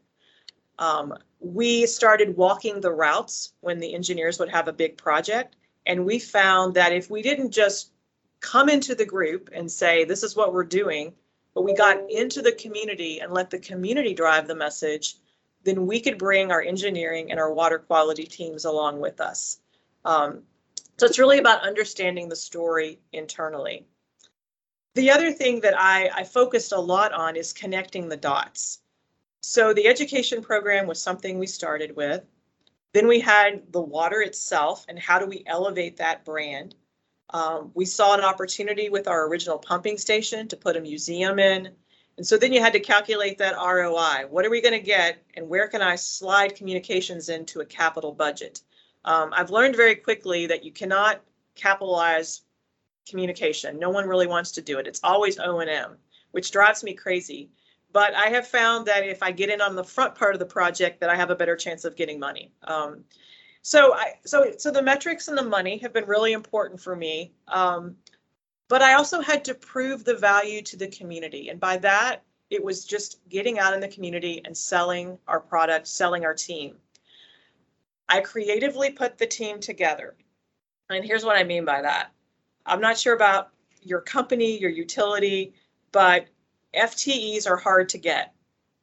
Um, 0.78 1.14
we 1.40 1.86
started 1.86 2.36
walking 2.36 2.80
the 2.80 2.92
routes 2.92 3.52
when 3.60 3.78
the 3.78 3.94
engineers 3.94 4.38
would 4.38 4.48
have 4.48 4.68
a 4.68 4.72
big 4.72 4.96
project. 4.96 5.56
And 5.86 6.04
we 6.04 6.18
found 6.18 6.74
that 6.74 6.92
if 6.92 7.10
we 7.10 7.22
didn't 7.22 7.52
just 7.52 7.92
come 8.40 8.68
into 8.68 8.94
the 8.94 9.04
group 9.04 9.50
and 9.52 9.70
say, 9.70 10.04
this 10.04 10.22
is 10.22 10.36
what 10.36 10.52
we're 10.52 10.64
doing, 10.64 11.12
but 11.54 11.62
we 11.62 11.74
got 11.74 12.10
into 12.10 12.42
the 12.42 12.52
community 12.52 13.20
and 13.20 13.32
let 13.32 13.50
the 13.50 13.58
community 13.58 14.14
drive 14.14 14.46
the 14.46 14.54
message, 14.54 15.16
then 15.64 15.86
we 15.86 16.00
could 16.00 16.18
bring 16.18 16.50
our 16.50 16.62
engineering 16.62 17.30
and 17.30 17.40
our 17.40 17.52
water 17.52 17.78
quality 17.78 18.24
teams 18.24 18.64
along 18.64 19.00
with 19.00 19.20
us. 19.20 19.58
Um, 20.06 20.44
so 20.98 21.04
it's 21.04 21.18
really 21.18 21.38
about 21.38 21.66
understanding 21.66 22.28
the 22.28 22.36
story 22.36 23.00
internally. 23.12 23.86
The 24.94 25.10
other 25.10 25.32
thing 25.32 25.60
that 25.60 25.78
I, 25.78 26.08
I 26.14 26.24
focused 26.24 26.72
a 26.72 26.80
lot 26.80 27.12
on 27.12 27.36
is 27.36 27.52
connecting 27.52 28.08
the 28.08 28.16
dots. 28.16 28.78
So 29.40 29.74
the 29.74 29.88
education 29.88 30.42
program 30.42 30.86
was 30.86 31.02
something 31.02 31.38
we 31.38 31.46
started 31.46 31.94
with. 31.94 32.24
Then 32.94 33.08
we 33.08 33.20
had 33.20 33.72
the 33.72 33.80
water 33.80 34.22
itself 34.22 34.86
and 34.88 34.98
how 34.98 35.18
do 35.18 35.26
we 35.26 35.42
elevate 35.44 35.98
that 35.98 36.24
brand. 36.24 36.74
Um, 37.30 37.72
we 37.74 37.84
saw 37.84 38.14
an 38.14 38.24
opportunity 38.24 38.88
with 38.88 39.08
our 39.08 39.26
original 39.26 39.58
pumping 39.58 39.98
station 39.98 40.48
to 40.48 40.56
put 40.56 40.76
a 40.76 40.80
museum 40.80 41.38
in. 41.38 41.68
And 42.16 42.26
so 42.26 42.38
then 42.38 42.52
you 42.52 42.60
had 42.60 42.72
to 42.72 42.80
calculate 42.80 43.38
that 43.38 43.56
ROI. 43.56 44.28
What 44.30 44.46
are 44.46 44.50
we 44.50 44.62
going 44.62 44.72
to 44.72 44.80
get 44.80 45.22
and 45.34 45.48
where 45.48 45.68
can 45.68 45.82
I 45.82 45.96
slide 45.96 46.54
communications 46.54 47.28
into 47.28 47.60
a 47.60 47.66
capital 47.66 48.12
budget? 48.12 48.62
Um, 49.06 49.32
I've 49.32 49.50
learned 49.50 49.76
very 49.76 49.96
quickly 49.96 50.46
that 50.46 50.64
you 50.64 50.72
cannot 50.72 51.22
capitalize 51.54 52.42
communication. 53.08 53.78
No 53.78 53.90
one 53.90 54.06
really 54.06 54.26
wants 54.26 54.50
to 54.52 54.62
do 54.62 54.78
it. 54.78 54.86
It's 54.86 55.00
always 55.02 55.38
O&M, 55.38 55.96
which 56.32 56.50
drives 56.50 56.82
me 56.84 56.92
crazy. 56.92 57.50
But 57.92 58.14
I 58.14 58.26
have 58.26 58.46
found 58.46 58.84
that 58.86 59.06
if 59.06 59.22
I 59.22 59.30
get 59.30 59.48
in 59.48 59.60
on 59.60 59.76
the 59.76 59.84
front 59.84 60.14
part 60.14 60.34
of 60.34 60.38
the 60.38 60.46
project, 60.46 61.00
that 61.00 61.08
I 61.08 61.16
have 61.16 61.30
a 61.30 61.36
better 61.36 61.56
chance 61.56 61.84
of 61.84 61.96
getting 61.96 62.18
money. 62.18 62.52
Um, 62.64 63.04
so 63.62 63.94
I 63.94 64.14
so 64.24 64.52
so 64.58 64.70
the 64.70 64.82
metrics 64.82 65.28
and 65.28 65.38
the 65.38 65.42
money 65.42 65.78
have 65.78 65.92
been 65.92 66.04
really 66.04 66.32
important 66.32 66.80
for 66.80 66.94
me. 66.94 67.32
Um, 67.48 67.96
but 68.68 68.82
I 68.82 68.94
also 68.94 69.20
had 69.20 69.44
to 69.46 69.54
prove 69.54 70.04
the 70.04 70.14
value 70.14 70.60
to 70.62 70.76
the 70.76 70.88
community, 70.88 71.48
and 71.48 71.58
by 71.58 71.76
that 71.78 72.22
it 72.50 72.62
was 72.62 72.84
just 72.84 73.20
getting 73.28 73.58
out 73.58 73.74
in 73.74 73.80
the 73.80 73.88
community 73.88 74.40
and 74.44 74.56
selling 74.56 75.18
our 75.26 75.40
product, 75.40 75.88
selling 75.88 76.24
our 76.24 76.34
team. 76.34 76.76
I 78.08 78.20
creatively 78.20 78.90
put 78.90 79.18
the 79.18 79.26
team 79.26 79.60
together. 79.60 80.14
And 80.90 81.04
here's 81.04 81.24
what 81.24 81.36
I 81.36 81.44
mean 81.44 81.64
by 81.64 81.82
that. 81.82 82.12
I'm 82.64 82.80
not 82.80 82.98
sure 82.98 83.14
about 83.14 83.50
your 83.82 84.00
company, 84.00 84.58
your 84.58 84.70
utility, 84.70 85.54
but 85.92 86.26
FTEs 86.74 87.48
are 87.48 87.56
hard 87.56 87.88
to 87.90 87.98
get. 87.98 88.34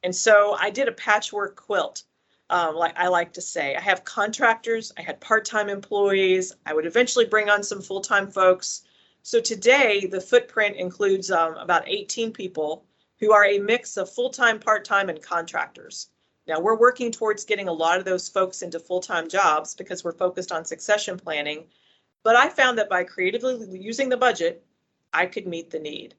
And 0.04 0.16
so 0.16 0.56
I 0.60 0.70
did 0.70 0.88
a 0.88 0.94
patchwork 0.94 1.56
quilt, 1.56 2.04
um, 2.50 2.76
like 2.76 2.98
I 2.98 3.08
like 3.08 3.34
to 3.34 3.42
say. 3.42 3.76
I 3.76 3.82
have 3.82 4.04
contractors, 4.04 4.92
I 4.98 5.02
had 5.02 5.22
part 5.22 5.46
time 5.46 5.70
employees, 5.70 6.54
I 6.66 6.74
would 6.74 6.86
eventually 6.86 7.26
bring 7.26 7.50
on 7.50 7.64
some 7.64 7.82
full 7.82 8.02
time 8.02 8.30
folks. 8.30 8.84
So 9.22 9.40
today, 9.40 10.06
the 10.06 10.20
footprint 10.20 10.76
includes 10.76 11.32
um, 11.32 11.56
about 11.56 11.88
18 11.88 12.34
people 12.34 12.86
who 13.20 13.32
are 13.32 13.46
a 13.46 13.60
mix 13.60 13.96
of 13.96 14.12
full 14.12 14.30
time, 14.30 14.60
part 14.60 14.84
time, 14.84 15.08
and 15.10 15.22
contractors. 15.22 16.10
Now, 16.48 16.60
we're 16.60 16.78
working 16.78 17.12
towards 17.12 17.46
getting 17.46 17.68
a 17.68 17.74
lot 17.74 17.98
of 17.98 18.06
those 18.06 18.28
folks 18.28 18.62
into 18.62 18.80
full 18.80 19.00
time 19.00 19.30
jobs 19.30 19.76
because 19.76 20.04
we're 20.04 20.12
focused 20.12 20.52
on 20.52 20.66
succession 20.66 21.18
planning. 21.18 21.66
But 22.24 22.36
I 22.36 22.50
found 22.50 22.78
that 22.78 22.90
by 22.90 23.04
creatively 23.04 23.80
using 23.80 24.10
the 24.10 24.18
budget, 24.18 24.66
I 25.14 25.26
could 25.26 25.48
meet 25.48 25.70
the 25.70 25.80
need. 25.80 26.16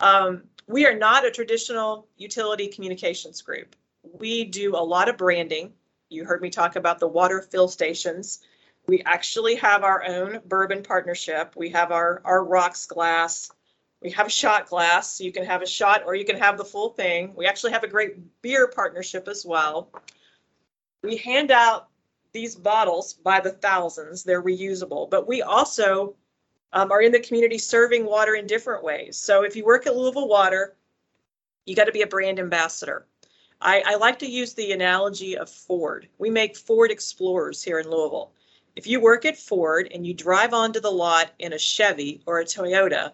Um, 0.00 0.44
we 0.66 0.86
are 0.86 0.96
not 0.96 1.24
a 1.24 1.30
traditional 1.30 2.06
utility 2.16 2.68
communications 2.68 3.42
group. 3.42 3.74
We 4.02 4.44
do 4.44 4.76
a 4.76 4.82
lot 4.82 5.08
of 5.08 5.16
branding. 5.16 5.72
You 6.08 6.24
heard 6.24 6.42
me 6.42 6.50
talk 6.50 6.76
about 6.76 6.98
the 6.98 7.08
water 7.08 7.40
fill 7.40 7.68
stations. 7.68 8.40
We 8.86 9.02
actually 9.02 9.54
have 9.56 9.84
our 9.84 10.04
own 10.06 10.40
bourbon 10.44 10.82
partnership. 10.82 11.54
We 11.56 11.70
have 11.70 11.92
our, 11.92 12.20
our 12.24 12.44
rocks 12.44 12.86
glass. 12.86 13.50
We 14.02 14.10
have 14.10 14.26
a 14.26 14.30
shot 14.30 14.68
glass, 14.68 15.16
so 15.16 15.24
you 15.24 15.32
can 15.32 15.44
have 15.44 15.62
a 15.62 15.66
shot 15.66 16.02
or 16.04 16.16
you 16.16 16.24
can 16.24 16.36
have 16.38 16.58
the 16.58 16.64
full 16.64 16.90
thing. 16.90 17.32
We 17.36 17.46
actually 17.46 17.72
have 17.72 17.84
a 17.84 17.88
great 17.88 18.42
beer 18.42 18.66
partnership 18.66 19.28
as 19.28 19.46
well. 19.46 19.90
We 21.02 21.16
hand 21.16 21.52
out 21.52 21.88
these 22.32 22.56
bottles 22.56 23.14
by 23.14 23.40
the 23.40 23.50
thousands. 23.50 24.24
They're 24.24 24.42
reusable, 24.42 25.08
but 25.08 25.28
we 25.28 25.42
also 25.42 26.16
um, 26.72 26.90
are 26.90 27.02
in 27.02 27.12
the 27.12 27.20
community 27.20 27.58
serving 27.58 28.04
water 28.04 28.34
in 28.34 28.46
different 28.46 28.82
ways. 28.82 29.16
So 29.16 29.44
if 29.44 29.54
you 29.54 29.64
work 29.64 29.86
at 29.86 29.94
Louisville 29.94 30.28
Water, 30.28 30.74
you 31.66 31.76
got 31.76 31.84
to 31.84 31.92
be 31.92 32.02
a 32.02 32.06
brand 32.06 32.40
ambassador. 32.40 33.06
I, 33.60 33.82
I 33.86 33.94
like 33.96 34.18
to 34.20 34.30
use 34.30 34.54
the 34.54 34.72
analogy 34.72 35.36
of 35.36 35.48
Ford. 35.48 36.08
We 36.18 36.30
make 36.30 36.56
Ford 36.56 36.90
Explorers 36.90 37.62
here 37.62 37.78
in 37.78 37.88
Louisville. 37.88 38.32
If 38.74 38.86
you 38.86 39.00
work 39.00 39.24
at 39.24 39.38
Ford 39.38 39.88
and 39.94 40.04
you 40.04 40.14
drive 40.14 40.54
onto 40.54 40.80
the 40.80 40.90
lot 40.90 41.30
in 41.38 41.52
a 41.52 41.58
Chevy 41.58 42.22
or 42.26 42.40
a 42.40 42.44
Toyota, 42.44 43.12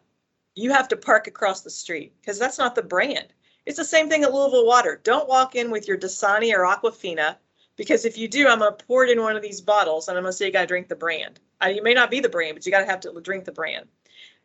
you 0.58 0.72
have 0.72 0.88
to 0.88 0.96
park 0.96 1.28
across 1.28 1.60
the 1.60 1.70
street 1.70 2.12
because 2.20 2.38
that's 2.38 2.58
not 2.58 2.74
the 2.74 2.82
brand. 2.82 3.32
It's 3.64 3.76
the 3.76 3.84
same 3.84 4.08
thing 4.08 4.24
at 4.24 4.32
Louisville 4.32 4.66
Water. 4.66 5.00
Don't 5.04 5.28
walk 5.28 5.54
in 5.54 5.70
with 5.70 5.86
your 5.86 5.96
Dasani 5.96 6.52
or 6.52 6.64
Aquafina 6.64 7.36
because 7.76 8.04
if 8.04 8.18
you 8.18 8.26
do, 8.26 8.48
I'm 8.48 8.58
gonna 8.58 8.72
pour 8.72 9.04
it 9.04 9.10
in 9.10 9.22
one 9.22 9.36
of 9.36 9.42
these 9.42 9.60
bottles 9.60 10.08
and 10.08 10.18
I'm 10.18 10.24
gonna 10.24 10.32
say 10.32 10.46
you 10.46 10.52
gotta 10.52 10.66
drink 10.66 10.88
the 10.88 10.96
brand. 10.96 11.38
Uh, 11.62 11.68
you 11.68 11.82
may 11.82 11.94
not 11.94 12.10
be 12.10 12.18
the 12.18 12.28
brand, 12.28 12.56
but 12.56 12.66
you 12.66 12.72
gotta 12.72 12.86
have 12.86 13.00
to 13.00 13.20
drink 13.20 13.44
the 13.44 13.52
brand. 13.52 13.86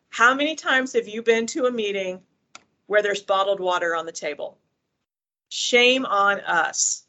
How 0.09 0.35
many 0.35 0.55
times 0.55 0.93
have 0.93 1.07
you 1.07 1.23
been 1.23 1.47
to 1.47 1.65
a 1.65 1.71
meeting 1.71 2.21
where 2.85 3.01
there's 3.01 3.23
bottled 3.23 3.59
water 3.59 3.95
on 3.95 4.05
the 4.05 4.11
table? 4.11 4.59
Shame 5.49 6.05
on 6.05 6.41
us. 6.41 7.05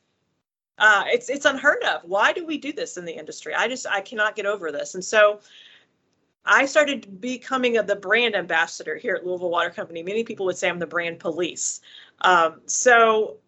Uh, 0.79 1.05
it's 1.09 1.29
it's 1.29 1.45
unheard 1.45 1.85
of. 1.85 2.03
Why 2.05 2.33
do 2.33 2.47
we 2.47 2.57
do 2.57 2.73
this 2.73 2.97
in 2.97 3.05
the 3.05 3.13
industry? 3.13 3.55
I 3.55 3.69
just 3.69 3.87
I 3.87 4.01
cannot 4.01 4.35
get 4.35 4.47
over 4.47 4.73
this. 4.73 4.95
And 4.95 5.05
so 5.05 5.41
I 6.47 6.67
started 6.67 7.21
becoming 7.21 7.79
a, 7.79 7.83
the 7.83 7.97
brand 7.97 8.35
ambassador 8.35 8.97
here 8.97 9.15
at 9.15 9.27
Louisville 9.27 9.51
Water 9.51 9.71
Company. 9.71 10.03
Many 10.03 10.25
people 10.25 10.47
would 10.47 10.59
say 10.59 10.69
I'm 10.69 10.79
the 10.79 10.87
brand 10.87 11.19
police. 11.19 11.81
Um, 12.21 12.61
so 12.67 13.39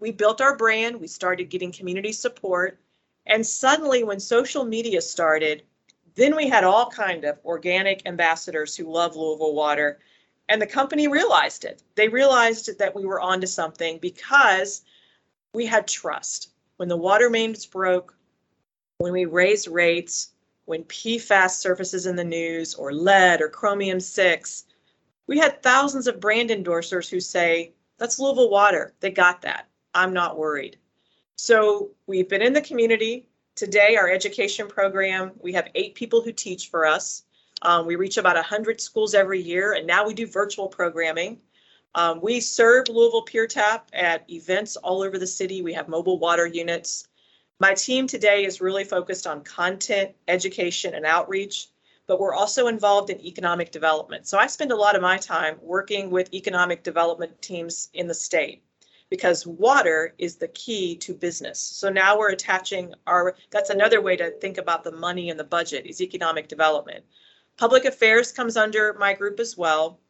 we 0.00 0.10
built 0.10 0.40
our 0.40 0.56
brand, 0.56 1.00
we 1.00 1.06
started 1.06 1.50
getting 1.50 1.70
community 1.70 2.12
support, 2.12 2.80
and 3.26 3.46
suddenly 3.46 4.02
when 4.02 4.18
social 4.18 4.64
media 4.64 5.00
started, 5.00 5.62
then 6.14 6.34
we 6.34 6.48
had 6.48 6.64
all 6.64 6.90
kind 6.90 7.24
of 7.24 7.38
organic 7.44 8.06
ambassadors 8.06 8.74
who 8.74 8.90
love 8.90 9.14
Louisville 9.14 9.54
water, 9.54 10.00
and 10.48 10.60
the 10.60 10.66
company 10.66 11.06
realized 11.06 11.64
it. 11.64 11.82
They 11.94 12.08
realized 12.08 12.78
that 12.78 12.94
we 12.94 13.04
were 13.04 13.20
onto 13.20 13.46
something 13.46 13.98
because 13.98 14.82
we 15.54 15.66
had 15.66 15.86
trust. 15.86 16.50
When 16.78 16.88
the 16.88 16.96
water 16.96 17.30
mains 17.30 17.66
broke, 17.66 18.16
when 18.98 19.12
we 19.12 19.26
raised 19.26 19.68
rates, 19.68 20.32
when 20.64 20.84
PFAS 20.84 21.50
surfaces 21.50 22.06
in 22.06 22.16
the 22.16 22.24
news, 22.24 22.74
or 22.74 22.92
lead 22.92 23.40
or 23.40 23.48
chromium 23.48 24.00
6, 24.00 24.64
we 25.26 25.38
had 25.38 25.62
thousands 25.62 26.06
of 26.06 26.20
brand 26.20 26.50
endorsers 26.50 27.08
who 27.08 27.20
say, 27.20 27.72
That's 27.98 28.18
Louisville 28.18 28.50
water. 28.50 28.94
They 29.00 29.10
got 29.10 29.42
that. 29.42 29.68
I'm 29.94 30.12
not 30.12 30.38
worried. 30.38 30.78
So 31.36 31.90
we've 32.06 32.28
been 32.28 32.42
in 32.42 32.52
the 32.52 32.60
community. 32.60 33.26
Today, 33.54 33.96
our 33.96 34.10
education 34.10 34.68
program, 34.68 35.32
we 35.40 35.52
have 35.52 35.68
eight 35.74 35.94
people 35.94 36.20
who 36.20 36.32
teach 36.32 36.68
for 36.68 36.86
us. 36.86 37.24
Um, 37.62 37.86
we 37.86 37.96
reach 37.96 38.16
about 38.16 38.36
100 38.36 38.80
schools 38.80 39.14
every 39.14 39.40
year, 39.40 39.74
and 39.74 39.86
now 39.86 40.06
we 40.06 40.14
do 40.14 40.26
virtual 40.26 40.68
programming. 40.68 41.40
Um, 41.94 42.20
we 42.20 42.40
serve 42.40 42.88
Louisville 42.88 43.22
Pure 43.22 43.48
Tap 43.48 43.88
at 43.92 44.30
events 44.30 44.76
all 44.76 45.02
over 45.02 45.18
the 45.18 45.26
city. 45.26 45.60
We 45.62 45.72
have 45.74 45.88
mobile 45.88 46.18
water 46.18 46.46
units. 46.46 47.08
My 47.62 47.74
team 47.74 48.06
today 48.06 48.46
is 48.46 48.62
really 48.62 48.84
focused 48.84 49.26
on 49.26 49.44
content, 49.44 50.14
education, 50.28 50.94
and 50.94 51.04
outreach, 51.04 51.68
but 52.06 52.18
we're 52.18 52.32
also 52.32 52.68
involved 52.68 53.10
in 53.10 53.20
economic 53.20 53.70
development. 53.70 54.26
So 54.26 54.38
I 54.38 54.46
spend 54.46 54.72
a 54.72 54.76
lot 54.76 54.96
of 54.96 55.02
my 55.02 55.18
time 55.18 55.58
working 55.60 56.10
with 56.10 56.32
economic 56.32 56.82
development 56.82 57.42
teams 57.42 57.90
in 57.92 58.06
the 58.06 58.14
state 58.14 58.62
because 59.10 59.46
water 59.46 60.14
is 60.16 60.36
the 60.36 60.48
key 60.48 60.96
to 60.96 61.12
business. 61.12 61.60
So 61.60 61.90
now 61.90 62.18
we're 62.18 62.30
attaching 62.30 62.94
our, 63.06 63.36
that's 63.50 63.68
another 63.68 64.00
way 64.00 64.16
to 64.16 64.30
think 64.30 64.56
about 64.56 64.82
the 64.82 64.92
money 64.92 65.28
and 65.28 65.38
the 65.38 65.44
budget 65.44 65.84
is 65.84 66.00
economic 66.00 66.48
development. 66.48 67.04
Public 67.58 67.84
affairs 67.84 68.32
comes 68.32 68.56
under 68.56 68.94
my 68.94 69.12
group 69.12 69.38
as 69.38 69.58
well, 69.58 70.00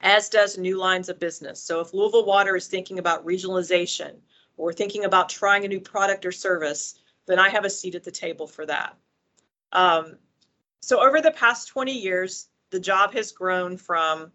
as 0.00 0.28
does 0.28 0.58
new 0.58 0.78
lines 0.78 1.08
of 1.08 1.20
business. 1.20 1.62
So 1.62 1.78
if 1.78 1.94
Louisville 1.94 2.26
Water 2.26 2.56
is 2.56 2.66
thinking 2.66 2.98
about 2.98 3.24
regionalization 3.24 4.16
or 4.56 4.72
thinking 4.72 5.04
about 5.04 5.28
trying 5.28 5.64
a 5.64 5.68
new 5.68 5.80
product 5.80 6.24
or 6.26 6.32
service, 6.32 7.00
then 7.26 7.38
I 7.38 7.48
have 7.48 7.64
a 7.64 7.70
seat 7.70 7.94
at 7.94 8.04
the 8.04 8.10
table 8.10 8.46
for 8.46 8.66
that. 8.66 8.96
Um, 9.72 10.16
so 10.80 11.00
over 11.00 11.20
the 11.20 11.30
past 11.30 11.68
20 11.68 11.92
years, 11.92 12.48
the 12.70 12.80
job 12.80 13.12
has 13.14 13.32
grown 13.32 13.76
from 13.76 14.32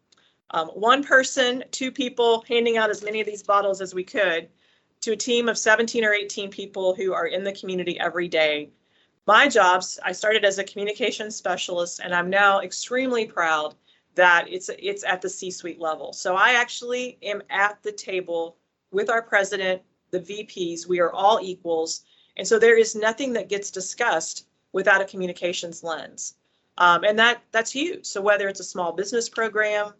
um, 0.52 0.68
one 0.70 1.04
person, 1.04 1.64
two 1.72 1.92
people 1.92 2.46
handing 2.48 2.78
out 2.78 2.90
as 2.90 3.04
many 3.04 3.20
of 3.20 3.28
these 3.28 3.44
bottles 3.44 3.82
as 3.82 3.94
we 3.94 4.04
could 4.04 4.48
to 5.02 5.12
a 5.12 5.18
team 5.18 5.50
of 5.50 5.58
17 5.58 6.04
or 6.04 6.14
18 6.14 6.50
people 6.50 6.96
who 6.96 7.14
are 7.14 7.28
in 7.28 7.44
the 7.44 7.52
community 7.52 8.00
every 8.00 8.28
day. 8.28 8.70
My 9.26 9.50
jobs, 9.50 10.00
I 10.04 10.14
started 10.14 10.46
as 10.46 10.58
a 10.58 10.64
communications 10.64 11.36
specialist 11.36 12.00
and 12.02 12.16
I'm 12.16 12.30
now 12.30 12.62
extremely 12.62 13.26
proud 13.26 13.76
that 14.16 14.48
it's 14.50 14.70
it's 14.80 15.04
at 15.04 15.22
the 15.22 15.30
C-suite 15.30 15.80
level. 15.80 16.12
So 16.14 16.36
I 16.36 16.54
actually 16.54 17.20
am 17.22 17.44
at 17.50 17.84
the 17.84 17.92
table 17.92 18.58
with 18.92 19.10
our 19.10 19.22
president, 19.22 19.82
the 20.12 20.20
VPs, 20.20 20.88
we 20.88 21.00
are 21.00 21.12
all 21.12 21.40
equals. 21.42 22.04
And 22.38 22.48
so 22.48 22.60
there 22.60 22.78
is 22.78 22.96
nothing 22.96 23.34
that 23.34 23.50
gets 23.50 23.72
discussed 23.72 24.48
without 24.72 25.02
a 25.02 25.06
communications 25.06 25.84
lens. 25.84 26.36
Um, 26.78 27.04
and 27.04 27.18
that 27.18 27.42
that's 27.52 27.72
huge. 27.72 28.06
So 28.06 28.22
whether 28.22 28.48
it's 28.48 28.60
a 28.60 28.64
small 28.64 28.92
business 28.92 29.30
program, 29.30 29.94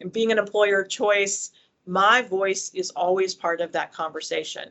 and 0.00 0.12
being 0.12 0.32
an 0.32 0.38
employer 0.38 0.80
of 0.80 0.88
choice, 0.88 1.50
my 1.86 2.22
voice 2.22 2.70
is 2.74 2.90
always 2.90 3.34
part 3.34 3.60
of 3.60 3.72
that 3.72 3.92
conversation. 3.92 4.70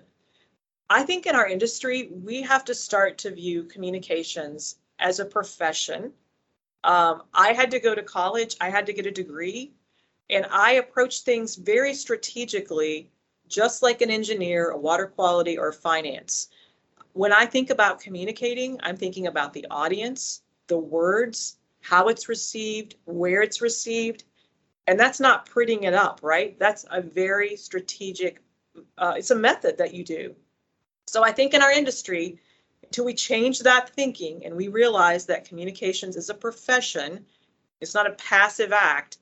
I 0.89 1.03
think 1.03 1.25
in 1.25 1.35
our 1.35 1.47
industry, 1.47 2.09
we 2.11 2.41
have 2.41 2.65
to 2.65 2.75
start 2.75 3.17
to 3.19 3.31
view 3.31 3.63
communications 3.63 4.77
as 4.99 5.19
a 5.19 5.25
profession. 5.25 6.13
Um, 6.83 7.23
I 7.33 7.53
had 7.53 7.71
to 7.71 7.79
go 7.79 7.95
to 7.95 8.03
college, 8.03 8.55
I 8.59 8.69
had 8.69 8.85
to 8.87 8.93
get 8.93 9.05
a 9.05 9.11
degree, 9.11 9.73
and 10.29 10.45
I 10.51 10.73
approach 10.73 11.21
things 11.21 11.55
very 11.55 11.93
strategically, 11.93 13.09
just 13.53 13.83
like 13.83 14.01
an 14.01 14.09
engineer, 14.09 14.71
a 14.71 14.77
water 14.77 15.05
quality, 15.05 15.57
or 15.57 15.71
finance. 15.71 16.49
when 17.13 17.31
I 17.31 17.45
think 17.45 17.69
about 17.69 18.01
communicating, 18.01 18.79
I'm 18.81 18.97
thinking 18.97 19.27
about 19.27 19.53
the 19.53 19.67
audience, 19.69 20.41
the 20.65 20.79
words, 20.79 21.57
how 21.81 22.07
it's 22.07 22.27
received, 22.27 22.95
where 23.05 23.43
it's 23.43 23.61
received. 23.61 24.23
And 24.87 24.99
that's 24.99 25.19
not 25.19 25.47
prettying 25.47 25.83
it 25.83 25.93
up, 25.93 26.21
right? 26.23 26.57
That's 26.57 26.85
a 26.89 27.01
very 27.01 27.55
strategic, 27.55 28.41
uh, 28.97 29.13
it's 29.17 29.29
a 29.29 29.35
method 29.35 29.77
that 29.77 29.93
you 29.93 30.03
do. 30.03 30.35
So 31.05 31.23
I 31.23 31.31
think 31.31 31.53
in 31.53 31.61
our 31.61 31.71
industry, 31.71 32.39
until 32.81 33.05
we 33.05 33.13
change 33.13 33.59
that 33.59 33.89
thinking 33.89 34.43
and 34.45 34.55
we 34.55 34.67
realize 34.67 35.27
that 35.27 35.45
communications 35.45 36.15
is 36.15 36.31
a 36.31 36.33
profession, 36.33 37.25
it's 37.79 37.93
not 37.93 38.07
a 38.07 38.13
passive 38.13 38.73
act, 38.73 39.17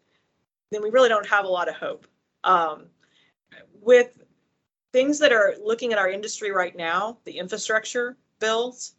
then 0.72 0.82
we 0.82 0.90
really 0.90 1.10
don't 1.10 1.28
have 1.28 1.44
a 1.44 1.50
lot 1.50 1.68
of 1.68 1.76
hope. 1.76 2.08
Um, 2.46 2.86
with 3.82 4.21
things 4.94 5.20
that 5.20 5.32
are 5.32 5.56
looking 5.64 5.94
at 5.94 6.00
our 6.00 6.10
industry 6.10 6.52
right 6.52 6.76
now, 6.76 7.18
the 7.26 7.38
infrastructure 7.38 8.18
bills, 8.40 8.94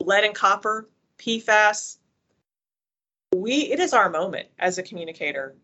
lead 0.00 0.24
and 0.24 0.34
copper, 0.34 0.88
PFAS, 1.18 1.98
we 3.34 3.70
it 3.72 3.80
is 3.80 3.92
our 3.92 4.08
moment 4.08 4.48
as 4.58 4.78
a 4.78 4.82
communicator. 4.82 5.56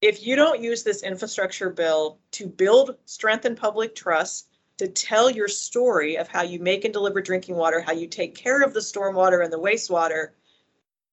If 0.00 0.24
you 0.24 0.36
don't 0.36 0.62
use 0.62 0.84
this 0.84 1.02
infrastructure 1.02 1.70
bill 1.70 2.18
to 2.32 2.46
build 2.46 2.96
strengthen 3.04 3.56
public 3.56 3.94
trust, 3.94 4.48
to 4.76 4.86
tell 4.86 5.28
your 5.28 5.48
story 5.48 6.16
of 6.16 6.28
how 6.28 6.42
you 6.42 6.60
make 6.60 6.84
and 6.84 6.94
deliver 6.94 7.20
drinking 7.20 7.56
water, 7.56 7.80
how 7.80 7.92
you 7.92 8.06
take 8.06 8.36
care 8.36 8.62
of 8.62 8.74
the 8.74 8.80
stormwater 8.80 9.42
and 9.42 9.52
the 9.52 9.58
wastewater, 9.58 10.28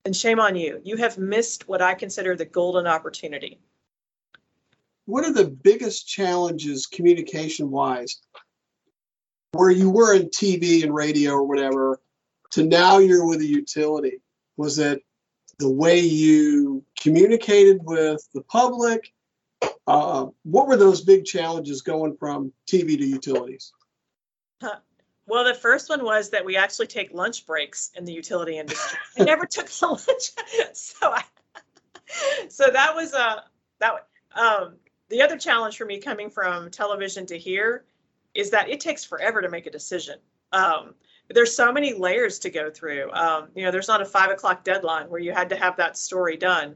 then 0.03 0.13
shame 0.13 0.39
on 0.39 0.55
you. 0.55 0.79
You 0.83 0.97
have 0.97 1.17
missed 1.17 1.67
what 1.67 1.81
I 1.81 1.95
consider 1.95 2.35
the 2.35 2.45
golden 2.45 2.85
opportunity 2.85 3.59
what 5.05 5.25
are 5.25 5.33
the 5.33 5.47
biggest 5.47 6.07
challenges 6.07 6.87
communication 6.87 7.69
wise 7.71 8.19
where 9.51 9.69
you 9.69 9.89
were 9.89 10.13
in 10.13 10.29
TV 10.29 10.83
and 10.83 10.93
radio 10.93 11.31
or 11.33 11.43
whatever 11.43 11.99
to 12.51 12.63
now 12.63 12.97
you're 12.97 13.27
with 13.27 13.41
a 13.41 13.45
utility? 13.45 14.19
Was 14.57 14.79
it 14.79 15.03
the 15.59 15.69
way 15.69 15.99
you 15.99 16.83
communicated 16.99 17.79
with 17.83 18.27
the 18.33 18.41
public? 18.41 19.13
Uh, 19.87 20.27
what 20.43 20.67
were 20.67 20.77
those 20.77 21.01
big 21.01 21.25
challenges 21.25 21.81
going 21.81 22.17
from 22.17 22.51
TV 22.67 22.97
to 22.97 23.05
utilities? 23.05 23.71
Well, 25.27 25.43
the 25.43 25.55
first 25.55 25.89
one 25.89 26.03
was 26.03 26.29
that 26.31 26.45
we 26.45 26.55
actually 26.55 26.87
take 26.87 27.13
lunch 27.13 27.47
breaks 27.47 27.91
in 27.95 28.05
the 28.05 28.13
utility 28.13 28.57
industry. 28.57 28.99
I 29.17 29.23
never 29.23 29.45
took 29.49 29.67
the 29.67 29.87
lunch, 29.87 30.31
so 30.73 31.11
I, 31.11 31.23
so 32.49 32.69
that 32.71 32.95
was 32.95 33.13
a 33.13 33.19
uh, 33.19 33.39
that 33.79 33.93
um, 34.35 34.75
the 35.09 35.21
other 35.21 35.37
challenge 35.37 35.77
for 35.77 35.85
me 35.85 35.99
coming 35.99 36.29
from 36.29 36.69
television 36.71 37.25
to 37.27 37.37
here 37.37 37.85
is 38.33 38.49
that 38.49 38.69
it 38.69 38.79
takes 38.79 39.03
forever 39.03 39.41
to 39.41 39.49
make 39.49 39.65
a 39.65 39.71
decision. 39.71 40.19
Um, 40.51 40.95
there's 41.29 41.55
so 41.55 41.71
many 41.71 41.93
layers 41.93 42.39
to 42.39 42.49
go 42.49 42.69
through. 42.69 43.11
Um, 43.11 43.49
you 43.55 43.63
know, 43.63 43.71
there's 43.71 43.87
not 43.87 44.01
a 44.01 44.05
five 44.05 44.29
o'clock 44.29 44.63
deadline 44.63 45.09
where 45.09 45.19
you 45.19 45.31
had 45.31 45.49
to 45.49 45.55
have 45.55 45.77
that 45.77 45.97
story 45.97 46.37
done. 46.37 46.75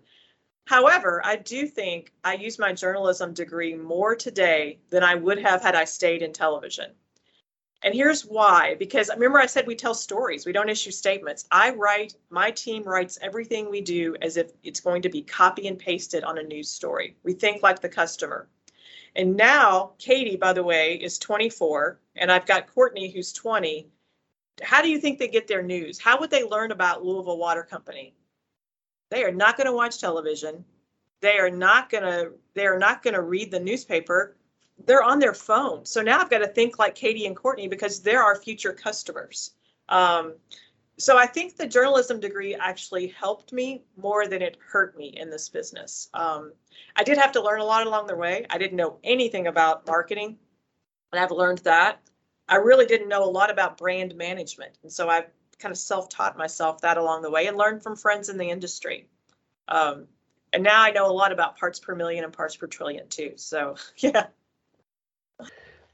However, 0.65 1.21
I 1.25 1.35
do 1.35 1.67
think 1.67 2.11
I 2.23 2.35
use 2.35 2.59
my 2.59 2.73
journalism 2.73 3.33
degree 3.33 3.75
more 3.75 4.15
today 4.15 4.79
than 4.89 5.03
I 5.03 5.15
would 5.15 5.39
have 5.39 5.61
had 5.61 5.75
I 5.75 5.85
stayed 5.85 6.21
in 6.21 6.31
television. 6.31 6.91
And 7.81 7.93
here's 7.93 8.23
why 8.25 8.75
because 8.75 9.09
remember, 9.09 9.39
I 9.39 9.45
said 9.45 9.65
we 9.65 9.75
tell 9.75 9.93
stories, 9.93 10.45
we 10.45 10.51
don't 10.51 10.69
issue 10.69 10.91
statements. 10.91 11.45
I 11.51 11.71
write, 11.71 12.15
my 12.29 12.51
team 12.51 12.83
writes 12.83 13.17
everything 13.21 13.69
we 13.69 13.81
do 13.81 14.15
as 14.21 14.35
if 14.35 14.51
it's 14.63 14.81
going 14.81 15.01
to 15.03 15.09
be 15.09 15.21
copy 15.21 15.67
and 15.67 15.79
pasted 15.79 16.23
on 16.23 16.37
a 16.37 16.43
news 16.43 16.69
story. 16.69 17.15
We 17.23 17.33
think 17.33 17.63
like 17.63 17.79
the 17.79 17.89
customer. 17.89 18.49
And 19.15 19.35
now, 19.35 19.93
Katie, 19.97 20.35
by 20.35 20.53
the 20.53 20.63
way, 20.63 20.95
is 20.95 21.17
24, 21.17 21.99
and 22.15 22.31
I've 22.31 22.45
got 22.45 22.67
Courtney, 22.67 23.09
who's 23.09 23.33
20. 23.33 23.87
How 24.61 24.81
do 24.81 24.89
you 24.89 24.99
think 24.99 25.17
they 25.17 25.27
get 25.27 25.47
their 25.47 25.63
news? 25.63 25.99
How 25.99 26.19
would 26.19 26.29
they 26.29 26.43
learn 26.43 26.71
about 26.71 27.03
Louisville 27.03 27.37
Water 27.37 27.63
Company? 27.63 28.13
They 29.09 29.23
are 29.23 29.31
not 29.31 29.57
going 29.57 29.65
to 29.65 29.73
watch 29.73 29.99
television. 29.99 30.63
They 31.21 31.37
are 31.37 31.49
not 31.49 31.89
going 31.89 32.03
to. 32.03 32.31
They 32.53 32.67
are 32.67 32.77
not 32.77 33.01
going 33.01 33.15
to 33.15 33.21
read 33.21 33.51
the 33.51 33.59
newspaper 33.59 34.35
they're 34.85 35.03
on 35.03 35.19
their 35.19 35.33
phone. 35.33 35.85
So 35.85 36.01
now 36.01 36.19
I've 36.19 36.29
got 36.29 36.39
to 36.39 36.47
think 36.47 36.79
like 36.79 36.95
Katie 36.95 37.25
and 37.25 37.35
Courtney 37.35 37.67
because 37.67 38.01
they're 38.01 38.23
our 38.23 38.35
future 38.35 38.73
customers. 38.73 39.51
Um, 39.89 40.35
so 40.97 41.17
I 41.17 41.25
think 41.27 41.55
the 41.55 41.65
journalism 41.65 42.19
degree 42.19 42.55
actually 42.55 43.07
helped 43.07 43.53
me 43.53 43.83
more 43.95 44.27
than 44.27 44.41
it 44.41 44.57
hurt 44.65 44.97
me 44.97 45.07
in 45.07 45.29
this 45.29 45.47
business. 45.47 46.09
Um, 46.13 46.51
I 46.95 47.03
did 47.03 47.17
have 47.17 47.31
to 47.33 47.41
learn 47.41 47.61
a 47.61 47.65
lot 47.65 47.87
along 47.87 48.07
the 48.07 48.15
way. 48.15 48.45
I 48.49 48.57
didn't 48.57 48.75
know 48.75 48.97
anything 49.03 49.47
about 49.47 49.87
marketing, 49.87 50.37
and 51.13 51.21
I've 51.21 51.31
learned 51.31 51.59
that. 51.59 52.01
I 52.49 52.57
really 52.57 52.85
didn't 52.85 53.07
know 53.07 53.23
a 53.23 53.29
lot 53.29 53.49
about 53.49 53.77
brand 53.77 54.15
management, 54.15 54.77
and 54.83 54.91
so 54.91 55.07
I've 55.07 55.29
kind 55.57 55.71
of 55.71 55.77
self-taught 55.77 56.37
myself 56.37 56.81
that 56.81 56.97
along 56.97 57.21
the 57.21 57.31
way 57.31 57.47
and 57.47 57.57
learned 57.57 57.81
from 57.81 57.95
friends 57.95 58.27
in 58.27 58.37
the 58.37 58.49
industry. 58.49 59.07
Um, 59.69 60.07
and 60.51 60.63
now 60.63 60.81
I 60.81 60.91
know 60.91 61.09
a 61.09 61.13
lot 61.13 61.31
about 61.31 61.57
parts 61.57 61.79
per 61.79 61.95
million 61.95 62.23
and 62.23 62.33
parts 62.33 62.55
per 62.55 62.67
trillion 62.67 63.07
too. 63.07 63.33
So 63.35 63.75
yeah. 63.97 64.27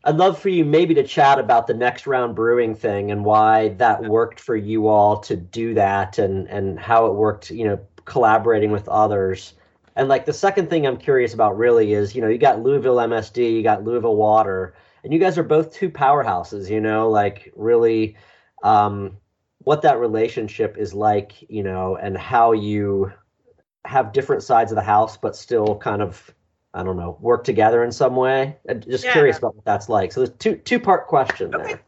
I'd 0.07 0.17
love 0.17 0.37
for 0.39 0.49
you 0.49 0.63
maybe 0.63 0.93
to 0.93 1.03
chat 1.03 1.39
about 1.39 1.65
the 1.65 1.73
next 1.73 2.05
round 2.05 2.35
brewing 2.35 2.75
thing 2.75 3.09
and 3.09 3.25
why 3.25 3.69
that 3.79 4.03
worked 4.03 4.39
for 4.39 4.55
you 4.55 4.87
all 4.87 5.19
to 5.21 5.35
do 5.35 5.73
that 5.73 6.19
and 6.19 6.47
and 6.47 6.79
how 6.79 7.07
it 7.07 7.15
worked, 7.15 7.49
you 7.49 7.65
know, 7.65 7.79
collaborating 8.05 8.71
with 8.71 8.87
others. 8.87 9.53
And 9.95 10.07
like 10.07 10.25
the 10.25 10.33
second 10.33 10.69
thing 10.69 10.85
I'm 10.85 10.97
curious 10.97 11.33
about 11.33 11.57
really 11.57 11.93
is, 11.93 12.13
you 12.15 12.21
know, 12.21 12.27
you 12.27 12.37
got 12.37 12.61
Louisville 12.61 12.97
MSD, 12.97 13.51
you 13.51 13.63
got 13.63 13.83
Louisville 13.83 14.15
Water, 14.15 14.75
and 15.03 15.11
you 15.11 15.17
guys 15.19 15.39
are 15.39 15.43
both 15.43 15.73
two 15.73 15.89
powerhouses, 15.89 16.69
you 16.69 16.81
know, 16.81 17.09
like 17.09 17.51
really 17.55 18.15
um 18.63 19.17
what 19.59 19.81
that 19.81 19.99
relationship 19.99 20.77
is 20.77 20.93
like, 20.93 21.33
you 21.49 21.63
know, 21.63 21.95
and 21.95 22.15
how 22.15 22.51
you 22.51 23.11
have 23.85 24.13
different 24.13 24.43
sides 24.43 24.71
of 24.71 24.75
the 24.75 24.83
house 24.83 25.17
but 25.17 25.35
still 25.35 25.77
kind 25.77 26.03
of 26.03 26.34
I 26.75 26.83
don't 26.83 26.97
know, 26.97 27.17
work 27.21 27.45
together 27.45 27.85
in 27.85 27.91
some 27.91 28.17
way? 28.17 28.57
I'm 28.69 28.81
just 28.81 29.05
yeah. 29.05 29.13
curious 29.13 29.38
about 29.38 29.55
what 29.55 29.63
that's 29.63 29.88
like. 29.88 30.11
So 30.11 30.25
there's 30.25 30.38
two 30.38 30.57
two 30.57 30.79
part 30.79 31.07
question 31.07 31.55
okay. 31.55 31.63
there. 31.63 31.81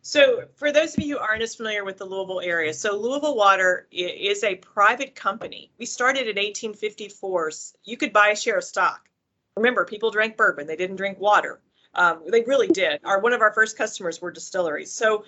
So 0.00 0.44
for 0.54 0.72
those 0.72 0.96
of 0.96 1.02
you 1.02 1.16
who 1.16 1.20
aren't 1.20 1.42
as 1.42 1.56
familiar 1.56 1.84
with 1.84 1.98
the 1.98 2.04
Louisville 2.04 2.40
area, 2.40 2.72
so 2.72 2.96
Louisville 2.96 3.36
Water 3.36 3.88
is 3.90 4.44
a 4.44 4.54
private 4.54 5.16
company. 5.16 5.72
We 5.76 5.86
started 5.86 6.22
in 6.22 6.36
1854. 6.36 7.50
You 7.84 7.96
could 7.96 8.12
buy 8.12 8.28
a 8.28 8.36
share 8.36 8.56
of 8.56 8.64
stock. 8.64 9.08
Remember, 9.56 9.84
people 9.84 10.12
drank 10.12 10.36
bourbon; 10.36 10.68
they 10.68 10.76
didn't 10.76 10.96
drink 10.96 11.18
water. 11.18 11.60
Um, 11.94 12.22
they 12.28 12.42
really 12.42 12.68
did. 12.68 13.00
Our 13.04 13.20
one 13.20 13.32
of 13.32 13.40
our 13.40 13.52
first 13.52 13.76
customers 13.76 14.22
were 14.22 14.30
distilleries. 14.30 14.92
So 14.92 15.24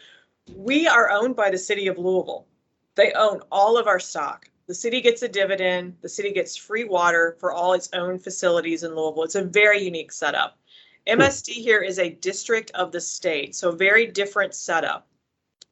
we 0.55 0.87
are 0.87 1.11
owned 1.11 1.35
by 1.35 1.51
the 1.51 1.59
city 1.59 1.89
of 1.89 1.99
Louisville. 1.99 2.47
They 2.95 3.13
own 3.13 3.41
all 3.51 3.77
of 3.77 3.89
our 3.89 3.99
stock. 3.99 4.49
The 4.71 4.77
city 4.77 5.01
gets 5.01 5.23
a 5.23 5.29
dividend. 5.29 5.97
The 6.01 6.09
city 6.09 6.31
gets 6.31 6.55
free 6.55 6.85
water 6.85 7.37
for 7.41 7.51
all 7.51 7.73
its 7.73 7.89
own 7.93 8.21
facilities 8.21 8.85
in 8.85 8.95
Louisville. 8.95 9.25
It's 9.25 9.35
a 9.35 9.43
very 9.43 9.83
unique 9.83 10.13
setup. 10.13 10.61
Hmm. 11.09 11.21
MSD 11.21 11.55
here 11.55 11.81
is 11.81 11.99
a 11.99 12.11
district 12.11 12.71
of 12.71 12.93
the 12.93 13.01
state, 13.01 13.57
so 13.57 13.73
very 13.73 14.07
different 14.07 14.55
setup. 14.55 15.09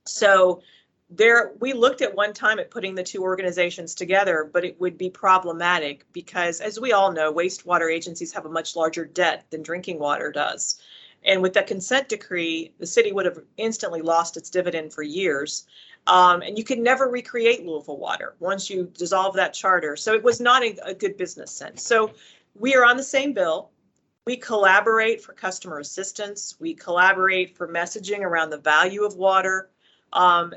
So 0.04 0.62
there 1.10 1.52
we 1.60 1.74
looked 1.74 2.02
at 2.02 2.16
one 2.16 2.32
time 2.32 2.58
at 2.58 2.72
putting 2.72 2.96
the 2.96 3.04
two 3.04 3.22
organizations 3.22 3.94
together, 3.94 4.50
but 4.52 4.64
it 4.64 4.80
would 4.80 4.98
be 4.98 5.10
problematic 5.10 6.04
because 6.12 6.60
as 6.60 6.80
we 6.80 6.90
all 6.90 7.12
know, 7.12 7.32
wastewater 7.32 7.94
agencies 7.94 8.32
have 8.32 8.46
a 8.46 8.50
much 8.50 8.74
larger 8.74 9.04
debt 9.04 9.46
than 9.50 9.62
drinking 9.62 10.00
water 10.00 10.32
does. 10.32 10.80
And 11.24 11.40
with 11.40 11.52
that 11.52 11.68
consent 11.68 12.08
decree, 12.08 12.72
the 12.80 12.86
city 12.86 13.12
would 13.12 13.26
have 13.26 13.38
instantly 13.58 14.02
lost 14.02 14.36
its 14.36 14.50
dividend 14.50 14.92
for 14.92 15.04
years. 15.04 15.68
Um, 16.08 16.40
and 16.40 16.56
you 16.56 16.64
could 16.64 16.78
never 16.78 17.06
recreate 17.06 17.66
Louisville 17.66 17.98
water 17.98 18.34
once 18.40 18.70
you 18.70 18.90
dissolve 18.96 19.36
that 19.36 19.52
charter. 19.52 19.94
So 19.94 20.14
it 20.14 20.22
was 20.22 20.40
not 20.40 20.62
a, 20.62 20.76
a 20.86 20.94
good 20.94 21.18
business 21.18 21.52
sense. 21.52 21.82
So 21.82 22.12
we 22.54 22.74
are 22.74 22.84
on 22.84 22.96
the 22.96 23.02
same 23.02 23.34
bill. 23.34 23.70
We 24.24 24.38
collaborate 24.38 25.22
for 25.22 25.34
customer 25.34 25.78
assistance. 25.78 26.54
We 26.58 26.72
collaborate 26.74 27.56
for 27.56 27.68
messaging 27.68 28.20
around 28.20 28.50
the 28.50 28.58
value 28.58 29.04
of 29.04 29.16
water. 29.16 29.70
Um, 30.14 30.54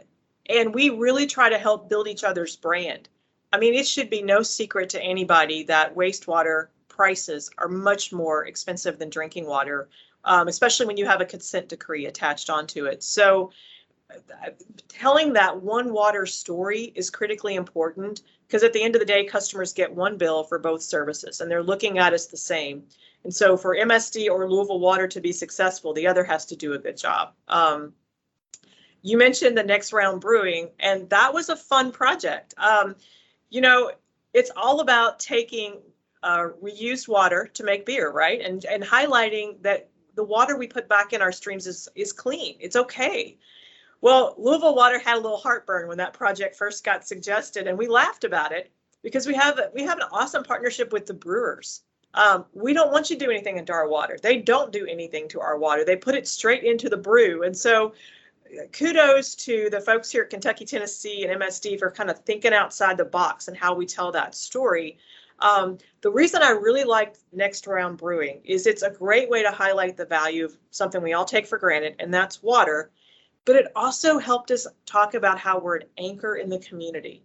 and 0.49 0.73
we 0.73 0.89
really 0.89 1.27
try 1.27 1.49
to 1.49 1.57
help 1.57 1.89
build 1.89 2.07
each 2.07 2.23
other's 2.23 2.55
brand. 2.55 3.09
I 3.51 3.59
mean, 3.59 3.73
it 3.73 3.85
should 3.85 4.09
be 4.09 4.21
no 4.21 4.43
secret 4.43 4.89
to 4.91 5.01
anybody 5.01 5.63
that 5.63 5.95
wastewater 5.95 6.67
prices 6.87 7.49
are 7.57 7.67
much 7.67 8.13
more 8.13 8.45
expensive 8.45 8.97
than 8.99 9.09
drinking 9.09 9.47
water, 9.47 9.89
um, 10.23 10.47
especially 10.47 10.85
when 10.85 10.97
you 10.97 11.05
have 11.05 11.19
a 11.19 11.25
consent 11.25 11.67
decree 11.67 12.05
attached 12.05 12.49
onto 12.49 12.85
it. 12.85 13.03
So 13.03 13.51
telling 14.87 15.33
that 15.33 15.61
one 15.61 15.93
water 15.93 16.25
story 16.25 16.91
is 16.95 17.09
critically 17.09 17.55
important 17.55 18.21
because 18.47 18.63
at 18.63 18.73
the 18.73 18.83
end 18.83 18.95
of 18.95 18.99
the 18.99 19.05
day, 19.05 19.23
customers 19.25 19.73
get 19.73 19.93
one 19.93 20.17
bill 20.17 20.43
for 20.43 20.59
both 20.59 20.81
services 20.81 21.39
and 21.39 21.49
they're 21.49 21.63
looking 21.63 21.99
at 21.99 22.13
us 22.13 22.27
the 22.27 22.37
same. 22.37 22.83
And 23.23 23.33
so 23.33 23.55
for 23.55 23.75
MSD 23.75 24.29
or 24.29 24.49
Louisville 24.49 24.79
Water 24.79 25.07
to 25.07 25.21
be 25.21 25.31
successful, 25.31 25.93
the 25.93 26.07
other 26.07 26.23
has 26.23 26.45
to 26.47 26.55
do 26.55 26.73
a 26.73 26.79
good 26.79 26.97
job. 26.97 27.33
Um, 27.47 27.93
you 29.03 29.17
mentioned 29.17 29.57
the 29.57 29.63
next 29.63 29.93
round 29.93 30.21
brewing, 30.21 30.69
and 30.79 31.09
that 31.09 31.33
was 31.33 31.49
a 31.49 31.55
fun 31.55 31.91
project. 31.91 32.53
Um, 32.57 32.95
you 33.49 33.61
know, 33.61 33.91
it's 34.33 34.51
all 34.55 34.81
about 34.81 35.19
taking 35.19 35.79
uh, 36.23 36.49
reused 36.61 37.07
water 37.07 37.49
to 37.53 37.63
make 37.63 37.85
beer, 37.85 38.11
right? 38.11 38.41
And 38.41 38.63
and 38.65 38.83
highlighting 38.83 39.61
that 39.63 39.89
the 40.15 40.23
water 40.23 40.55
we 40.55 40.67
put 40.67 40.87
back 40.87 41.13
in 41.13 41.21
our 41.21 41.31
streams 41.31 41.65
is 41.65 41.89
is 41.95 42.13
clean. 42.13 42.57
It's 42.59 42.75
okay 42.75 43.37
Well, 44.01 44.33
Louisville 44.37 44.75
Water 44.75 44.99
had 44.99 45.17
a 45.17 45.21
little 45.21 45.37
heartburn 45.37 45.87
when 45.87 45.99
that 45.99 46.13
project 46.13 46.55
first 46.55 46.83
got 46.83 47.07
suggested, 47.07 47.67
and 47.67 47.77
we 47.77 47.87
laughed 47.87 48.23
about 48.23 48.51
it 48.51 48.71
because 49.03 49.27
we 49.27 49.35
have 49.35 49.59
we 49.73 49.83
have 49.83 49.99
an 49.99 50.07
awesome 50.11 50.43
partnership 50.43 50.91
with 50.91 51.05
the 51.05 51.13
brewers. 51.13 51.81
Um, 52.13 52.45
we 52.53 52.73
don't 52.73 52.91
want 52.91 53.09
you 53.09 53.17
to 53.17 53.25
do 53.25 53.31
anything 53.31 53.57
into 53.57 53.71
our 53.71 53.87
water. 53.87 54.17
They 54.21 54.37
don't 54.37 54.73
do 54.73 54.85
anything 54.85 55.29
to 55.29 55.39
our 55.39 55.57
water. 55.57 55.85
They 55.85 55.95
put 55.95 56.15
it 56.15 56.27
straight 56.27 56.63
into 56.63 56.89
the 56.89 56.97
brew, 56.97 57.43
and 57.43 57.55
so 57.55 57.93
kudos 58.73 59.35
to 59.35 59.69
the 59.69 59.79
folks 59.79 60.09
here 60.09 60.23
at 60.23 60.29
Kentucky, 60.29 60.65
Tennessee, 60.65 61.23
and 61.23 61.41
MSD 61.41 61.79
for 61.79 61.91
kind 61.91 62.09
of 62.09 62.19
thinking 62.19 62.53
outside 62.53 62.97
the 62.97 63.05
box 63.05 63.47
and 63.47 63.55
how 63.55 63.73
we 63.73 63.85
tell 63.85 64.11
that 64.11 64.35
story. 64.35 64.97
Um, 65.39 65.77
the 66.01 66.11
reason 66.11 66.43
I 66.43 66.51
really 66.51 66.83
like 66.83 67.15
Next 67.31 67.65
Round 67.65 67.97
Brewing 67.97 68.41
is 68.43 68.67
it's 68.67 68.83
a 68.83 68.91
great 68.91 69.29
way 69.29 69.43
to 69.43 69.51
highlight 69.51 69.97
the 69.97 70.05
value 70.05 70.45
of 70.45 70.57
something 70.69 71.01
we 71.01 71.13
all 71.13 71.25
take 71.25 71.47
for 71.47 71.57
granted, 71.57 71.95
and 71.99 72.13
that's 72.13 72.43
water. 72.43 72.91
But 73.45 73.55
it 73.55 73.71
also 73.75 74.17
helped 74.17 74.51
us 74.51 74.67
talk 74.85 75.13
about 75.13 75.39
how 75.39 75.59
we're 75.59 75.77
an 75.77 75.87
anchor 75.97 76.35
in 76.35 76.49
the 76.49 76.59
community. 76.59 77.23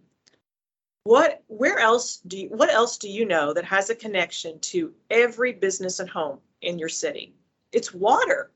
What, 1.03 1.43
where 1.47 1.79
else 1.79 2.17
do 2.27 2.37
you, 2.37 2.49
what 2.49 2.69
else 2.69 2.97
do 2.97 3.09
you 3.09 3.25
know 3.25 3.53
that 3.53 3.63
has 3.63 3.89
a 3.89 3.95
connection 3.95 4.59
to 4.59 4.93
every 5.09 5.53
business 5.53 5.99
and 5.99 6.09
home 6.09 6.39
in 6.61 6.77
your 6.79 6.89
city? 6.89 7.33
It's 7.71 7.93
water. 7.93 8.51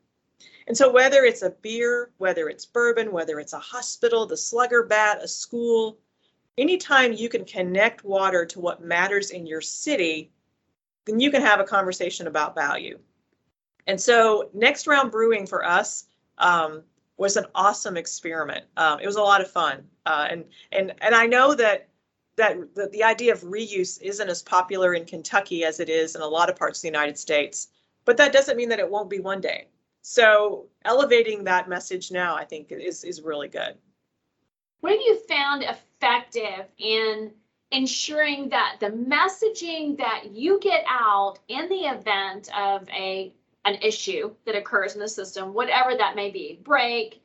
And 0.68 0.76
so 0.76 0.92
whether 0.92 1.24
it's 1.24 1.44
a 1.44 1.52
beer, 1.62 2.12
whether 2.18 2.50
it's 2.50 2.66
bourbon, 2.66 3.12
whether 3.12 3.40
it's 3.40 3.54
a 3.54 3.60
hospital, 3.60 4.26
the 4.26 4.38
slugger 4.38 4.84
bat, 4.84 5.20
a 5.22 5.28
school, 5.28 6.00
anytime 6.58 7.14
you 7.14 7.30
can 7.30 7.46
connect 7.46 8.04
water 8.04 8.46
to 8.46 8.60
what 8.60 8.84
matters 8.84 9.32
in 9.32 9.46
your 9.46 9.62
city, 9.62 10.32
then 11.06 11.20
you 11.20 11.32
can 11.32 11.42
have 11.42 11.60
a 11.60 11.66
conversation 11.66 12.28
about 12.28 12.56
value. 12.56 13.00
And 13.88 14.00
so 14.00 14.50
next 14.54 14.88
round 14.88 15.12
brewing 15.12 15.48
for 15.48 15.66
us 15.66 16.06
um, 16.38 16.84
was 17.22 17.38
an 17.38 17.46
awesome 17.54 17.98
experiment. 17.98 18.66
Um, 18.78 19.00
it 19.00 19.06
was 19.06 19.16
a 19.16 19.22
lot 19.22 19.42
of 19.42 19.52
fun, 19.52 19.84
uh, 20.08 20.28
and 20.32 20.44
and 20.72 20.92
and 21.02 21.14
I 21.14 21.28
know 21.28 21.54
that 21.54 21.88
that 22.36 22.74
the, 22.74 22.88
the 22.88 23.04
idea 23.04 23.32
of 23.32 23.42
reuse 23.42 24.02
isn't 24.02 24.28
as 24.28 24.42
popular 24.42 24.96
in 24.96 25.06
Kentucky 25.06 25.64
as 25.64 25.80
it 25.80 25.88
is 25.88 26.16
in 26.16 26.22
a 26.22 26.28
lot 26.28 26.50
of 26.50 26.56
parts 26.56 26.80
of 26.80 26.82
the 26.82 26.88
United 26.88 27.20
States, 27.20 27.68
but 28.06 28.18
that 28.18 28.34
doesn't 28.34 28.58
mean 28.58 28.70
that 28.70 28.80
it 28.80 28.90
won't 28.90 29.08
be 29.08 29.20
one 29.20 29.40
day. 29.40 29.68
So 30.02 30.66
elevating 30.84 31.44
that 31.44 31.70
message 31.70 32.12
now, 32.12 32.36
I 32.36 32.44
think, 32.44 32.72
is 32.72 33.04
is 33.04 33.22
really 33.22 33.50
good. 33.50 33.76
What 34.80 34.94
have 34.94 35.02
you 35.02 35.20
found 35.30 35.62
effective 35.62 36.66
in 36.80 37.32
ensuring 37.70 38.50
that 38.50 38.78
the 38.80 38.90
messaging 38.90 39.96
that 40.00 40.32
you 40.32 40.60
get 40.60 40.84
out 40.90 41.38
in 41.48 41.70
the 41.70 41.82
event 41.82 42.50
of 42.58 42.90
a 42.90 43.32
an 43.66 43.76
issue 43.76 44.34
that 44.46 44.56
occurs 44.56 44.96
in 44.96 45.00
the 45.00 45.08
system, 45.08 45.54
whatever 45.54 45.96
that 45.96 46.16
may 46.16 46.32
be, 46.32 46.60
break, 46.64 47.24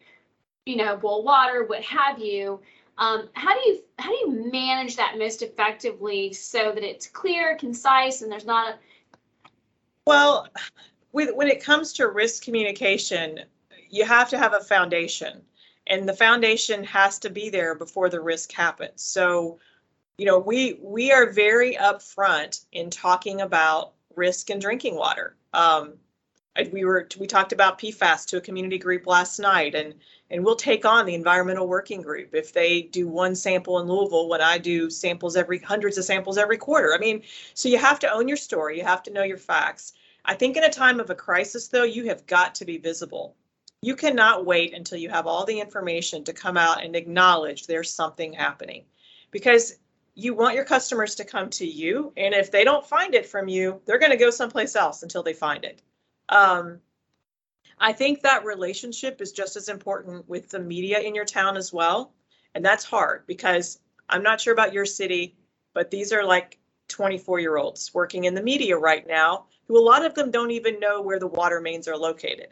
you 0.64 0.76
know, 0.76 0.96
boil 0.96 1.22
water, 1.22 1.64
what 1.64 1.82
have 1.82 2.18
you, 2.18 2.60
um, 2.98 3.28
how 3.34 3.54
do 3.54 3.60
you 3.68 3.82
how 3.98 4.10
do 4.10 4.16
you 4.16 4.50
manage 4.50 4.96
that 4.96 5.18
most 5.18 5.42
effectively 5.42 6.32
so 6.32 6.72
that 6.72 6.82
it's 6.82 7.06
clear, 7.06 7.56
concise, 7.56 8.22
and 8.22 8.30
there's 8.30 8.46
not 8.46 8.74
a 8.74 8.78
well, 10.06 10.46
with, 11.12 11.34
when 11.34 11.48
it 11.48 11.62
comes 11.62 11.92
to 11.94 12.08
risk 12.08 12.44
communication, 12.44 13.40
you 13.90 14.04
have 14.04 14.30
to 14.30 14.38
have 14.38 14.54
a 14.54 14.60
foundation 14.60 15.42
and 15.86 16.08
the 16.08 16.14
foundation 16.14 16.84
has 16.84 17.18
to 17.20 17.30
be 17.30 17.50
there 17.50 17.74
before 17.74 18.08
the 18.08 18.20
risk 18.20 18.52
happens. 18.52 19.02
So, 19.02 19.58
you 20.18 20.26
know, 20.26 20.38
we 20.38 20.78
we 20.82 21.12
are 21.12 21.30
very 21.30 21.74
upfront 21.74 22.64
in 22.72 22.90
talking 22.90 23.40
about 23.40 23.92
risk 24.14 24.50
in 24.50 24.58
drinking 24.58 24.96
water. 24.96 25.36
Um, 25.52 25.94
we 26.72 26.84
were 26.84 27.08
we 27.18 27.26
talked 27.26 27.52
about 27.52 27.78
PFAS 27.78 28.26
to 28.26 28.36
a 28.36 28.40
community 28.40 28.78
group 28.78 29.06
last 29.06 29.38
night, 29.38 29.74
and 29.74 29.94
and 30.30 30.44
we'll 30.44 30.56
take 30.56 30.84
on 30.84 31.06
the 31.06 31.14
environmental 31.14 31.66
working 31.66 32.02
group 32.02 32.34
if 32.34 32.52
they 32.52 32.82
do 32.82 33.08
one 33.08 33.34
sample 33.34 33.78
in 33.80 33.86
Louisville 33.86 34.28
when 34.28 34.40
I 34.40 34.58
do 34.58 34.90
samples 34.90 35.36
every 35.36 35.58
hundreds 35.58 35.98
of 35.98 36.04
samples 36.04 36.38
every 36.38 36.56
quarter. 36.56 36.94
I 36.94 36.98
mean, 36.98 37.22
so 37.54 37.68
you 37.68 37.78
have 37.78 37.98
to 38.00 38.12
own 38.12 38.28
your 38.28 38.36
story, 38.36 38.78
you 38.78 38.84
have 38.84 39.02
to 39.04 39.12
know 39.12 39.22
your 39.22 39.38
facts. 39.38 39.92
I 40.24 40.34
think 40.34 40.56
in 40.56 40.64
a 40.64 40.70
time 40.70 40.98
of 40.98 41.10
a 41.10 41.14
crisis, 41.14 41.68
though, 41.68 41.84
you 41.84 42.06
have 42.08 42.26
got 42.26 42.54
to 42.56 42.64
be 42.64 42.78
visible. 42.78 43.36
You 43.82 43.94
cannot 43.94 44.44
wait 44.44 44.74
until 44.74 44.98
you 44.98 45.08
have 45.10 45.26
all 45.26 45.44
the 45.44 45.60
information 45.60 46.24
to 46.24 46.32
come 46.32 46.56
out 46.56 46.82
and 46.82 46.96
acknowledge 46.96 47.66
there's 47.66 47.92
something 47.92 48.32
happening 48.32 48.84
because 49.30 49.76
you 50.16 50.34
want 50.34 50.56
your 50.56 50.64
customers 50.64 51.14
to 51.16 51.24
come 51.24 51.50
to 51.50 51.66
you. 51.66 52.12
And 52.16 52.34
if 52.34 52.50
they 52.50 52.64
don't 52.64 52.86
find 52.86 53.14
it 53.14 53.26
from 53.26 53.48
you, 53.48 53.80
they're 53.84 53.98
going 53.98 54.10
to 54.10 54.16
go 54.16 54.30
someplace 54.30 54.74
else 54.74 55.02
until 55.02 55.22
they 55.22 55.34
find 55.34 55.64
it. 55.64 55.82
Um, 56.28 56.80
I 57.78 57.92
think 57.92 58.22
that 58.22 58.44
relationship 58.44 59.20
is 59.20 59.32
just 59.32 59.56
as 59.56 59.68
important 59.68 60.28
with 60.28 60.48
the 60.48 60.58
media 60.58 61.00
in 61.00 61.14
your 61.14 61.24
town 61.24 61.56
as 61.56 61.72
well. 61.72 62.12
And 62.54 62.64
that's 62.64 62.84
hard 62.84 63.26
because 63.26 63.78
I'm 64.08 64.22
not 64.22 64.40
sure 64.40 64.52
about 64.52 64.72
your 64.72 64.86
city, 64.86 65.36
but 65.74 65.90
these 65.90 66.12
are 66.12 66.24
like 66.24 66.58
24 66.88 67.40
year 67.40 67.56
olds 67.56 67.92
working 67.92 68.24
in 68.24 68.34
the 68.34 68.42
media 68.42 68.76
right 68.78 69.06
now 69.06 69.46
who 69.66 69.78
a 69.78 69.82
lot 69.82 70.04
of 70.04 70.14
them 70.14 70.30
don't 70.30 70.52
even 70.52 70.78
know 70.80 71.02
where 71.02 71.18
the 71.18 71.26
water 71.26 71.60
mains 71.60 71.88
are 71.88 71.96
located. 71.96 72.48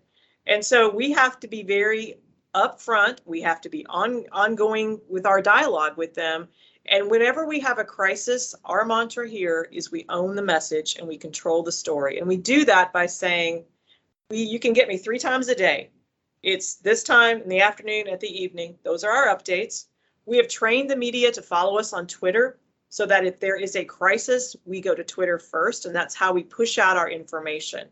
And 0.47 0.65
so 0.65 0.91
we 0.91 1.13
have 1.13 1.41
to 1.41 1.49
be 1.49 1.63
very 1.63 2.17
upfront. 2.55 3.19
We 3.25 3.41
have 3.43 3.61
to 3.63 3.69
be 3.69 3.87
on 3.87 4.25
ongoing 4.33 5.01
with 5.09 5.27
our 5.27 5.41
dialogue 5.41 5.97
with 5.97 6.15
them. 6.15 6.49
And 6.87 7.11
whenever 7.11 7.47
we 7.47 7.61
have 7.61 7.79
a 7.79 7.85
crisis, 7.85 8.55
our 8.65 8.85
mantra 8.85 9.29
here 9.29 9.69
is 9.73 9.91
we 9.91 10.05
own 10.09 10.37
the 10.37 10.43
message 10.43 10.97
and 10.97 11.09
we 11.09 11.17
control 11.17 11.63
the 11.63 11.73
story. 11.73 12.19
And 12.19 12.29
we 12.29 12.37
do 12.37 12.65
that 12.67 12.93
by 12.93 13.07
saying, 13.07 13.65
you 14.31 14.59
can 14.59 14.73
get 14.73 14.89
me 14.89 14.99
three 14.99 15.19
times 15.19 15.49
a 15.49 15.55
day. 15.55 15.91
It's 16.43 16.77
this 16.77 17.03
time 17.03 17.41
in 17.41 17.49
the 17.49 17.61
afternoon, 17.61 18.09
at 18.09 18.21
the 18.21 18.43
evening. 18.43 18.77
Those 18.85 19.03
are 19.03 19.11
our 19.11 19.35
updates. 19.35 19.87
We 20.27 20.37
have 20.37 20.49
trained 20.49 20.91
the 20.91 20.97
media 20.97 21.33
to 21.33 21.43
follow 21.43 21.79
us 21.79 21.93
on 21.93 22.07
Twitter 22.07 22.59
so 22.91 23.07
that 23.07 23.25
if 23.25 23.41
there 23.41 23.57
is 23.57 23.77
a 23.77 23.85
crisis, 23.85 24.55
we 24.65 24.81
go 24.81 24.95
to 24.95 25.03
Twitter 25.03 25.39
first, 25.39 25.87
and 25.87 25.95
that's 25.95 26.15
how 26.15 26.33
we 26.33 26.43
push 26.43 26.79
out 26.79 26.97
our 26.97 27.11
information. 27.11 27.89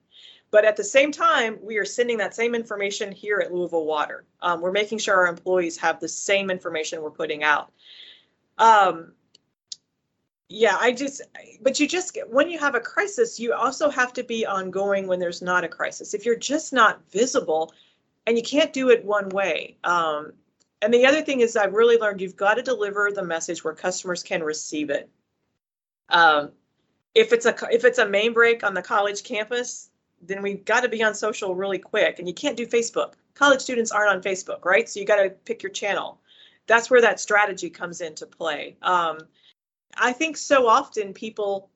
But 0.51 0.67
at 0.67 0.77
the 0.77 0.85
same 0.85 1.11
time, 1.11 1.59
we 1.63 1.79
are 1.79 1.85
sending 1.85 2.19
that 2.19 2.35
same 2.35 2.55
information 2.55 3.11
here 3.11 3.41
at 3.41 3.53
Louisville 3.53 3.87
Water. 3.87 4.25
Um, 4.43 4.61
we're 4.61 4.71
making 4.71 4.99
sure 4.99 5.17
our 5.17 5.27
employees 5.27 5.79
have 5.79 5.99
the 5.99 6.09
same 6.09 6.51
information 6.51 7.03
we're 7.03 7.11
putting 7.11 7.43
out. 7.43 7.73
Um, 8.59 9.13
yeah, 10.49 10.77
I 10.79 10.93
just, 10.93 11.23
but 11.63 11.81
you 11.81 11.89
just, 11.89 12.19
when 12.29 12.51
you 12.51 12.59
have 12.59 12.75
a 12.75 12.81
crisis, 12.81 13.41
you 13.41 13.55
also 13.55 13.89
have 13.89 14.13
to 14.15 14.23
be 14.23 14.45
ongoing 14.45 15.07
when 15.07 15.19
there's 15.19 15.41
not 15.43 15.65
a 15.65 15.69
crisis. 15.69 16.15
If 16.15 16.27
you're 16.27 16.37
just 16.37 16.73
not 16.73 17.01
visible 17.11 17.73
and 18.27 18.37
you 18.37 18.43
can't 18.43 18.73
do 18.73 18.91
it 18.91 19.05
one 19.05 19.31
way, 19.31 19.79
um, 19.85 20.33
and 20.83 20.93
the 20.93 21.07
other 21.07 21.23
thing 21.23 21.41
is 21.41 21.57
I've 21.57 21.73
really 21.73 21.97
learned 21.97 22.21
you've 22.21 22.37
got 22.37 22.55
to 22.55 22.63
deliver 22.63 23.11
the 23.11 23.25
message 23.25 23.63
where 23.63 23.73
customers 23.73 24.23
can 24.23 24.43
receive 24.43 24.91
it. 24.91 25.09
Um, 26.09 26.51
if 27.15 27.33
it's 27.33 27.47
a 27.47 27.55
if 27.71 27.85
it's 27.85 27.99
a 27.99 28.09
main 28.09 28.33
break 28.33 28.65
on 28.65 28.75
the 28.75 28.83
college 28.83 29.23
campus, 29.23 29.91
then 30.21 30.43
we've 30.43 30.65
got 30.65 30.81
to 30.81 30.89
be 30.89 31.03
on 31.03 31.15
social 31.15 31.55
really 31.55 31.79
quick. 31.79 32.19
And 32.19 32.27
you 32.27 32.35
can't 32.35 32.57
do 32.57 32.67
Facebook. 32.67 33.15
College 33.35 33.61
students 33.61 33.93
aren't 33.93 34.11
on 34.11 34.23
Facebook, 34.23 34.65
right? 34.65 34.89
So 34.89 34.99
you 34.99 35.07
got 35.07 35.23
to 35.23 35.31
pick 35.31 35.63
your 35.63 35.73
channel. 35.73 36.21
That's 36.67 36.91
where 36.91 37.01
that 37.01 37.21
strategy 37.21 37.71
comes 37.71 38.01
into 38.01 38.27
play. 38.27 38.77
Um, 38.83 39.19
I 39.97 40.13
think 40.13 40.37
so 40.37 40.69
often 40.69 41.13
people 41.13 41.71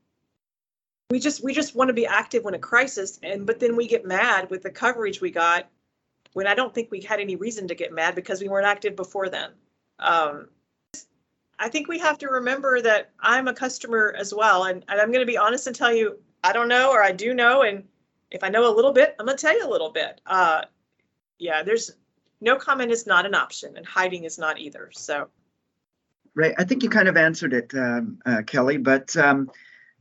we 1.10 1.20
just 1.20 1.44
we 1.44 1.54
just 1.54 1.74
want 1.74 1.88
to 1.88 1.94
be 1.94 2.06
active 2.06 2.44
when 2.44 2.54
a 2.54 2.58
crisis 2.58 3.18
and 3.22 3.46
but 3.46 3.60
then 3.60 3.76
we 3.76 3.86
get 3.86 4.04
mad 4.04 4.50
with 4.50 4.62
the 4.62 4.70
coverage 4.70 5.20
we 5.20 5.30
got 5.30 5.68
when 6.32 6.46
I 6.46 6.54
don't 6.54 6.74
think 6.74 6.90
we 6.90 7.00
had 7.00 7.20
any 7.20 7.36
reason 7.36 7.68
to 7.68 7.74
get 7.74 7.92
mad 7.92 8.14
because 8.14 8.42
we 8.42 8.48
weren't 8.48 8.66
active 8.66 8.94
before 8.94 9.28
then. 9.28 9.52
Um, 9.98 10.48
I 11.58 11.70
think 11.70 11.88
we 11.88 11.98
have 11.98 12.18
to 12.18 12.28
remember 12.28 12.82
that 12.82 13.12
I'm 13.20 13.48
a 13.48 13.54
customer 13.54 14.14
as 14.18 14.34
well, 14.34 14.64
and, 14.64 14.84
and 14.88 15.00
I'm 15.00 15.10
going 15.10 15.24
to 15.24 15.32
be 15.32 15.38
honest 15.38 15.66
and 15.66 15.74
tell 15.74 15.94
you 15.94 16.18
I 16.44 16.52
don't 16.52 16.68
know 16.68 16.90
or 16.90 17.02
I 17.02 17.12
do 17.12 17.32
know, 17.32 17.62
and 17.62 17.84
if 18.30 18.44
I 18.44 18.50
know 18.50 18.70
a 18.70 18.74
little 18.74 18.92
bit, 18.92 19.16
I'm 19.18 19.24
going 19.24 19.38
to 19.38 19.40
tell 19.40 19.56
you 19.56 19.66
a 19.66 19.70
little 19.70 19.90
bit. 19.90 20.20
Uh, 20.26 20.62
yeah, 21.38 21.62
there's 21.62 21.92
no 22.40 22.56
comment 22.56 22.90
is 22.90 23.06
not 23.06 23.26
an 23.26 23.34
option, 23.34 23.76
and 23.76 23.86
hiding 23.86 24.24
is 24.24 24.38
not 24.38 24.58
either. 24.58 24.90
So. 24.92 25.28
Right, 26.34 26.54
I 26.58 26.64
think 26.64 26.82
you 26.82 26.90
kind 26.90 27.08
of 27.08 27.16
answered 27.16 27.54
it, 27.54 27.72
um, 27.74 28.18
uh, 28.26 28.42
Kelly, 28.42 28.76
but 28.76 29.16
um, 29.16 29.50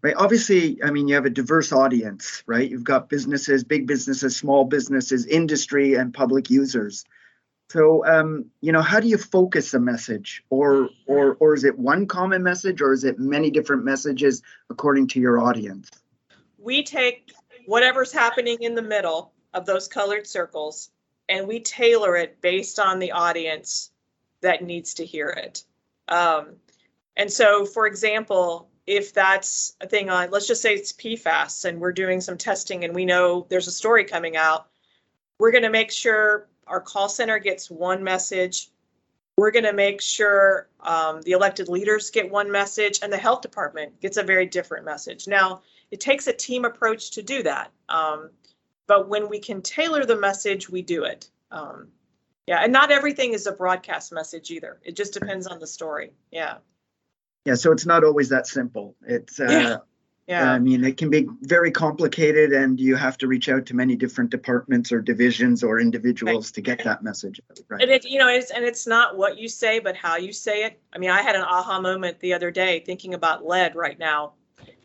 right? 0.02 0.16
Obviously, 0.18 0.84
I 0.84 0.92
mean, 0.92 1.08
you 1.08 1.16
have 1.16 1.26
a 1.26 1.30
diverse 1.30 1.72
audience, 1.72 2.44
right? 2.46 2.70
You've 2.70 2.84
got 2.84 3.10
businesses, 3.10 3.64
big 3.64 3.88
businesses, 3.88 4.36
small 4.36 4.66
businesses, 4.66 5.26
industry, 5.26 5.96
and 5.96 6.14
public 6.14 6.50
users. 6.50 7.06
So, 7.70 8.06
um, 8.06 8.46
you 8.62 8.72
know, 8.72 8.84
how 8.84 9.00
do 9.00 9.08
you 9.08 9.18
focus 9.18 9.74
a 9.74 9.80
message, 9.80 10.44
or 10.50 10.90
or 11.08 11.36
or 11.40 11.56
is 11.56 11.64
it 11.64 11.80
one 11.80 12.06
common 12.06 12.44
message, 12.44 12.82
or 12.82 12.94
is 12.94 13.04
it 13.04 13.18
many 13.18 13.50
different 13.50 13.84
messages 13.84 14.44
according 14.70 15.08
to 15.10 15.20
your 15.20 15.40
audience? 15.40 15.90
We 16.60 16.84
take 16.84 17.34
whatever's 17.66 18.12
happening 18.12 18.58
in 18.62 18.76
the 18.76 18.84
middle 18.84 19.34
of 19.56 19.66
those 19.66 19.88
colored 19.88 20.28
circles, 20.28 20.92
and 21.30 21.48
we 21.48 21.60
tailor 21.60 22.16
it 22.16 22.42
based 22.42 22.80
on 22.80 23.00
the 23.00 23.12
audience 23.12 23.92
that 24.42 24.64
needs 24.64 24.94
to 24.96 25.06
hear 25.06 25.30
it. 25.30 25.64
Um, 26.08 26.56
and 27.18 27.32
so, 27.32 27.66
for 27.66 27.88
example, 27.88 28.70
if 28.86 29.14
that's 29.14 29.76
a 29.82 29.88
thing 29.88 30.10
on, 30.10 30.30
let's 30.30 30.48
just 30.48 30.62
say 30.62 30.76
it's 30.76 30.94
PFAS 30.94 31.66
and 31.66 31.80
we're 31.80 31.92
doing 31.92 32.22
some 32.22 32.38
testing 32.38 32.84
and 32.84 32.94
we 32.94 33.06
know 33.06 33.48
there's 33.50 33.68
a 33.68 33.72
story 33.72 34.04
coming 34.04 34.38
out, 34.38 34.68
we're 35.40 35.52
going 35.52 35.64
to 35.64 35.70
make 35.70 35.92
sure 35.92 36.48
our 36.68 36.80
call 36.80 37.10
center 37.10 37.40
gets 37.40 37.70
one 37.70 38.04
message. 38.04 38.70
We're 39.38 39.52
going 39.52 39.66
to 39.66 39.74
make 39.74 40.02
sure 40.02 40.70
um, 40.82 41.22
the 41.24 41.32
elected 41.32 41.68
leaders 41.68 42.10
get 42.10 42.32
one 42.32 42.50
message, 42.52 43.00
and 43.02 43.12
the 43.12 43.18
health 43.18 43.42
department 43.42 44.00
gets 44.00 44.18
a 44.18 44.24
very 44.24 44.46
different 44.46 44.86
message. 44.86 45.28
Now, 45.28 45.62
it 45.92 46.00
takes 46.00 46.28
a 46.28 46.34
team 46.34 46.64
approach 46.64 47.12
to 47.12 47.22
do 47.22 47.44
that, 47.44 47.72
um, 47.90 48.30
but 48.88 49.10
when 49.10 49.30
we 49.30 49.40
can 49.40 49.62
tailor 49.62 50.06
the 50.06 50.16
message, 50.16 50.70
we 50.70 50.82
do 50.82 51.04
it. 51.04 51.30
Um, 51.52 51.88
yeah, 52.48 52.60
and 52.64 52.72
not 52.72 52.92
everything 52.92 53.34
is 53.34 53.48
a 53.48 53.52
broadcast 53.52 54.12
message 54.14 54.52
either. 54.52 54.80
It 54.84 54.96
just 54.96 55.14
depends 55.14 55.48
on 55.48 55.60
the 55.60 55.68
story. 55.68 56.12
Yeah, 56.32 56.58
Yeah, 57.46 57.56
so 57.56 57.72
it's 57.72 57.86
not 57.86 58.04
always 58.04 58.30
that 58.30 58.48
simple. 58.48 58.96
It's, 59.08 59.40
uh, 59.40 59.46
Yeah. 59.48 59.78
yeah. 60.28 60.52
I 60.54 60.58
mean, 60.60 60.84
it 60.84 60.98
can 60.98 61.12
be 61.12 61.28
very 61.42 61.70
complicated 61.72 62.54
and 62.54 62.80
you 62.80 62.96
have 62.96 63.20
to 63.20 63.28
reach 63.28 63.50
out 63.50 63.68
to 63.68 63.76
many 63.76 63.96
different 63.96 64.32
departments 64.32 64.92
or 64.92 65.00
divisions 65.00 65.64
or 65.64 65.80
individuals 65.80 66.52
to 66.54 66.62
get 66.62 66.84
that 66.84 67.04
message. 67.04 67.40
out, 67.52 67.60
And 67.60 67.68
Right. 67.70 67.90
it, 67.90 68.06
you 68.06 68.18
know, 68.18 68.28
it's 68.30 68.50
and 68.50 68.66
it's 68.66 68.88
not 68.88 69.16
what 69.18 69.38
you 69.38 69.48
say, 69.48 69.78
but 69.80 69.96
how 69.96 70.18
you 70.18 70.34
say 70.34 70.64
it. 70.64 70.80
I 70.94 70.98
mean, 70.98 71.12
I 71.12 71.22
had 71.22 71.36
an 71.36 71.44
aha 71.44 71.80
moment 71.80 72.20
the 72.20 72.34
other 72.34 72.50
day 72.50 72.80
thinking 72.80 73.14
about 73.14 73.46
lead 73.46 73.76
right 73.76 74.00
now. 74.00 74.34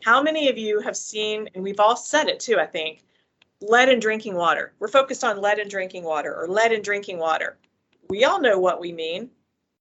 How 0.03 0.21
many 0.21 0.47
of 0.49 0.57
you 0.57 0.79
have 0.81 0.97
seen, 0.97 1.49
and 1.55 1.63
we've 1.63 1.79
all 1.79 1.95
said 1.95 2.27
it 2.27 2.39
too, 2.39 2.59
I 2.59 2.65
think, 2.67 3.03
lead 3.61 3.89
in 3.89 3.99
drinking 3.99 4.35
water. 4.35 4.73
We're 4.79 4.87
focused 4.87 5.23
on 5.23 5.39
lead 5.41 5.59
in 5.59 5.69
drinking 5.69 6.03
water 6.03 6.35
or 6.35 6.47
lead 6.47 6.71
in 6.71 6.81
drinking 6.81 7.19
water. 7.19 7.57
We 8.09 8.23
all 8.25 8.41
know 8.41 8.59
what 8.59 8.79
we 8.81 8.91
mean. 8.91 9.29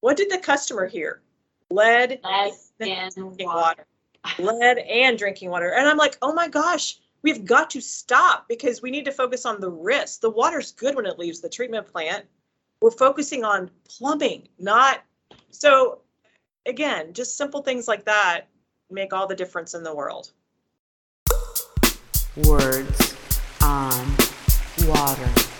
What 0.00 0.16
did 0.16 0.30
the 0.30 0.38
customer 0.38 0.86
hear? 0.86 1.22
Lead 1.70 2.20
Lead 2.24 2.52
in 2.80 2.88
in 2.88 3.10
drinking 3.10 3.46
water. 3.46 3.86
water. 4.38 4.56
Lead 4.58 4.78
and 4.78 5.18
drinking 5.18 5.50
water. 5.50 5.72
And 5.74 5.88
I'm 5.88 5.96
like, 5.96 6.18
oh 6.22 6.32
my 6.32 6.48
gosh, 6.48 6.98
we've 7.22 7.44
got 7.44 7.70
to 7.70 7.80
stop 7.80 8.46
because 8.48 8.82
we 8.82 8.90
need 8.90 9.04
to 9.06 9.12
focus 9.12 9.46
on 9.46 9.60
the 9.60 9.70
risk. 9.70 10.20
The 10.20 10.30
water's 10.30 10.72
good 10.72 10.94
when 10.94 11.06
it 11.06 11.18
leaves 11.18 11.40
the 11.40 11.48
treatment 11.48 11.86
plant. 11.86 12.26
We're 12.82 12.90
focusing 12.90 13.44
on 13.44 13.70
plumbing, 13.88 14.48
not 14.58 15.02
so 15.50 16.00
again, 16.66 17.12
just 17.12 17.36
simple 17.36 17.62
things 17.62 17.88
like 17.88 18.04
that 18.04 18.42
make 18.90 19.12
all 19.12 19.26
the 19.26 19.34
difference 19.34 19.74
in 19.74 19.82
the 19.82 19.94
world. 19.94 20.32
words 22.36 23.09
on 23.70 24.16
water. 24.88 25.59